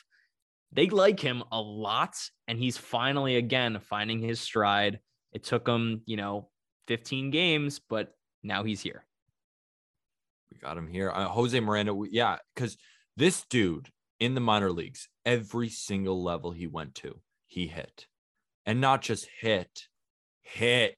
They 0.71 0.88
like 0.88 1.19
him 1.19 1.43
a 1.51 1.60
lot. 1.60 2.15
And 2.47 2.60
he's 2.60 2.77
finally, 2.77 3.38
again, 3.38 3.79
finding 3.79 4.19
his 4.19 4.39
stride. 4.39 4.99
It 5.31 5.43
took 5.43 5.67
him, 5.67 6.01
you 6.05 6.17
know, 6.17 6.49
15 6.88 7.31
games, 7.31 7.79
but 7.89 8.13
now 8.43 8.63
he's 8.63 8.81
here. 8.81 9.04
Got 10.65 10.78
him 10.80 10.88
here. 10.88 11.12
Uh, 11.12 11.28
Jose 11.28 11.60
Miranda. 11.60 11.95
Yeah. 12.10 12.38
Because 12.56 12.75
this 13.15 13.45
dude 13.51 13.89
in 14.19 14.34
the 14.34 14.41
minor 14.41 14.71
leagues, 14.71 15.08
every 15.23 15.69
single 15.69 16.23
level 16.23 16.51
he 16.51 16.65
went 16.65 16.95
to, 16.95 17.19
he 17.45 17.67
hit. 17.67 18.08
And 18.65 18.82
not 18.82 19.04
just 19.04 19.28
hit, 19.41 19.69
hit. 20.41 20.97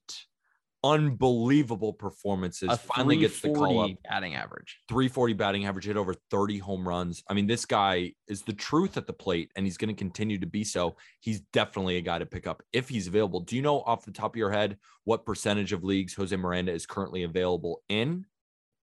Unbelievable 0.82 1.92
performances. 1.92 2.70
Finally 2.78 3.18
gets 3.18 3.42
the 3.42 3.50
call 3.50 3.80
up. 3.80 3.90
batting 4.08 4.36
average. 4.36 4.78
340 4.88 5.34
batting 5.34 5.66
average, 5.66 5.84
hit 5.84 5.98
over 5.98 6.14
30 6.30 6.56
home 6.58 6.88
runs. 6.88 7.22
I 7.28 7.34
mean, 7.34 7.46
this 7.46 7.66
guy 7.66 8.14
is 8.26 8.40
the 8.40 8.54
truth 8.54 8.96
at 8.96 9.06
the 9.06 9.12
plate, 9.12 9.50
and 9.54 9.66
he's 9.66 9.76
going 9.76 9.94
to 9.94 9.98
continue 9.98 10.38
to 10.38 10.46
be 10.46 10.64
so. 10.64 10.96
He's 11.20 11.40
definitely 11.52 11.98
a 11.98 12.00
guy 12.00 12.20
to 12.20 12.26
pick 12.26 12.46
up 12.46 12.62
if 12.72 12.88
he's 12.88 13.06
available. 13.06 13.40
Do 13.40 13.54
you 13.54 13.60
know 13.60 13.80
off 13.80 14.06
the 14.06 14.12
top 14.12 14.34
of 14.34 14.38
your 14.38 14.50
head 14.50 14.78
what 15.04 15.26
percentage 15.26 15.74
of 15.74 15.84
leagues 15.84 16.14
Jose 16.14 16.34
Miranda 16.34 16.72
is 16.72 16.86
currently 16.86 17.24
available 17.24 17.82
in? 17.90 18.24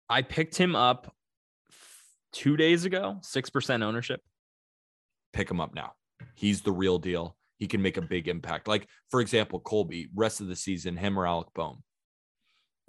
I 0.10 0.22
picked 0.22 0.56
him 0.56 0.76
up 0.76 1.14
two 2.32 2.58
days 2.58 2.86
ago, 2.86 3.20
6% 3.22 3.84
ownership. 3.84 4.22
Pick 5.34 5.50
him 5.50 5.60
up 5.60 5.74
now. 5.74 5.94
He's 6.36 6.62
the 6.62 6.72
real 6.72 6.98
deal. 7.00 7.36
He 7.58 7.68
can 7.68 7.82
make 7.82 7.98
a 7.98 8.02
big 8.02 8.28
impact. 8.28 8.68
Like, 8.68 8.88
for 9.10 9.22
example, 9.22 9.60
Colby, 9.60 10.10
rest 10.14 10.42
of 10.42 10.48
the 10.48 10.56
season, 10.56 10.98
him 10.98 11.18
or 11.18 11.26
Alec 11.26 11.48
Bohm. 11.56 11.82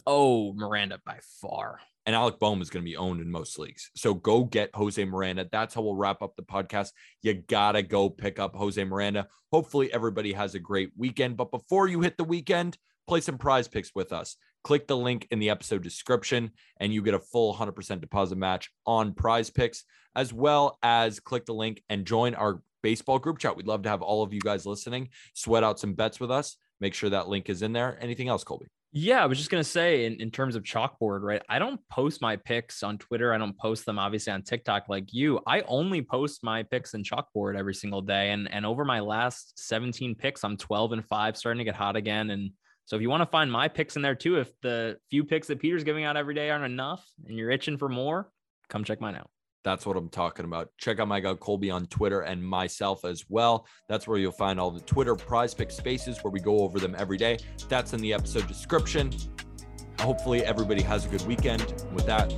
Oh, 0.06 0.52
Miranda 0.54 1.00
by 1.04 1.18
far. 1.40 1.80
and 2.04 2.14
Alec 2.14 2.38
Bohm 2.38 2.62
is 2.62 2.70
going 2.70 2.84
to 2.84 2.88
be 2.88 2.96
owned 2.96 3.20
in 3.20 3.28
most 3.30 3.58
leagues. 3.58 3.90
So 3.96 4.14
go 4.14 4.44
get 4.44 4.70
Jose 4.74 5.04
Miranda. 5.04 5.48
That's 5.50 5.74
how 5.74 5.82
we'll 5.82 5.96
wrap 5.96 6.22
up 6.22 6.36
the 6.36 6.42
podcast. 6.42 6.90
You 7.22 7.34
got 7.34 7.72
to 7.72 7.82
go 7.82 8.08
pick 8.08 8.38
up 8.38 8.54
Jose 8.54 8.82
Miranda. 8.84 9.26
Hopefully, 9.50 9.92
everybody 9.92 10.32
has 10.32 10.54
a 10.54 10.60
great 10.60 10.90
weekend. 10.96 11.36
But 11.36 11.50
before 11.50 11.88
you 11.88 12.00
hit 12.02 12.16
the 12.16 12.24
weekend, 12.24 12.78
play 13.08 13.20
some 13.20 13.38
prize 13.38 13.66
picks 13.66 13.92
with 13.94 14.12
us. 14.12 14.36
Click 14.66 14.88
the 14.88 14.96
link 14.96 15.28
in 15.30 15.38
the 15.38 15.50
episode 15.50 15.84
description, 15.84 16.50
and 16.80 16.92
you 16.92 17.00
get 17.00 17.14
a 17.14 17.20
full 17.20 17.54
100% 17.54 18.00
deposit 18.00 18.34
match 18.34 18.68
on 18.84 19.12
prize 19.12 19.48
picks, 19.48 19.84
as 20.16 20.32
well 20.32 20.76
as 20.82 21.20
click 21.20 21.46
the 21.46 21.54
link 21.54 21.84
and 21.88 22.04
join 22.04 22.34
our 22.34 22.60
baseball 22.82 23.20
group 23.20 23.38
chat. 23.38 23.56
We'd 23.56 23.68
love 23.68 23.82
to 23.84 23.88
have 23.88 24.02
all 24.02 24.24
of 24.24 24.34
you 24.34 24.40
guys 24.40 24.66
listening, 24.66 25.10
sweat 25.34 25.62
out 25.62 25.78
some 25.78 25.94
bets 25.94 26.18
with 26.18 26.32
us. 26.32 26.56
Make 26.80 26.94
sure 26.94 27.10
that 27.10 27.28
link 27.28 27.48
is 27.48 27.62
in 27.62 27.72
there. 27.72 27.96
Anything 28.00 28.26
else, 28.26 28.42
Colby? 28.42 28.66
Yeah, 28.90 29.22
I 29.22 29.26
was 29.26 29.38
just 29.38 29.50
gonna 29.50 29.62
say 29.62 30.04
in, 30.04 30.20
in 30.20 30.32
terms 30.32 30.56
of 30.56 30.64
chalkboard, 30.64 31.20
right? 31.22 31.42
I 31.48 31.60
don't 31.60 31.80
post 31.88 32.20
my 32.20 32.34
picks 32.34 32.82
on 32.82 32.98
Twitter. 32.98 33.32
I 33.32 33.38
don't 33.38 33.56
post 33.56 33.86
them 33.86 34.00
obviously 34.00 34.32
on 34.32 34.42
TikTok 34.42 34.88
like 34.88 35.14
you. 35.14 35.38
I 35.46 35.60
only 35.68 36.02
post 36.02 36.42
my 36.42 36.64
picks 36.64 36.94
in 36.94 37.04
chalkboard 37.04 37.56
every 37.56 37.74
single 37.74 38.02
day. 38.02 38.32
And 38.32 38.52
and 38.52 38.66
over 38.66 38.84
my 38.84 38.98
last 38.98 39.60
17 39.60 40.16
picks, 40.16 40.42
I'm 40.42 40.56
12 40.56 40.90
and 40.90 41.06
5, 41.06 41.36
starting 41.36 41.58
to 41.58 41.64
get 41.64 41.76
hot 41.76 41.94
again. 41.94 42.30
And 42.30 42.50
so 42.86 42.94
if 42.94 43.02
you 43.02 43.10
want 43.10 43.22
to 43.22 43.26
find 43.26 43.50
my 43.50 43.66
picks 43.66 43.96
in 43.96 44.02
there 44.02 44.14
too, 44.14 44.38
if 44.38 44.52
the 44.62 44.96
few 45.10 45.24
picks 45.24 45.48
that 45.48 45.58
Peter's 45.58 45.82
giving 45.82 46.04
out 46.04 46.16
every 46.16 46.34
day 46.34 46.50
aren't 46.50 46.64
enough 46.64 47.04
and 47.26 47.36
you're 47.36 47.50
itching 47.50 47.76
for 47.76 47.88
more, 47.88 48.30
come 48.68 48.84
check 48.84 49.00
mine 49.00 49.16
out. 49.16 49.28
That's 49.64 49.84
what 49.84 49.96
I'm 49.96 50.08
talking 50.08 50.44
about. 50.44 50.68
Check 50.78 51.00
out 51.00 51.08
my 51.08 51.18
guy 51.18 51.34
Colby 51.34 51.68
on 51.68 51.86
Twitter 51.86 52.20
and 52.20 52.40
myself 52.40 53.04
as 53.04 53.24
well. 53.28 53.66
That's 53.88 54.06
where 54.06 54.18
you'll 54.18 54.30
find 54.30 54.60
all 54.60 54.70
the 54.70 54.80
Twitter 54.82 55.16
prize 55.16 55.52
pick 55.52 55.72
spaces 55.72 56.22
where 56.22 56.30
we 56.30 56.38
go 56.38 56.60
over 56.60 56.78
them 56.78 56.94
every 56.96 57.16
day. 57.16 57.38
That's 57.68 57.92
in 57.92 58.00
the 58.00 58.12
episode 58.12 58.46
description. 58.46 59.12
Hopefully, 59.98 60.44
everybody 60.44 60.82
has 60.82 61.06
a 61.06 61.08
good 61.08 61.26
weekend. 61.26 61.62
With 61.92 62.06
that, 62.06 62.30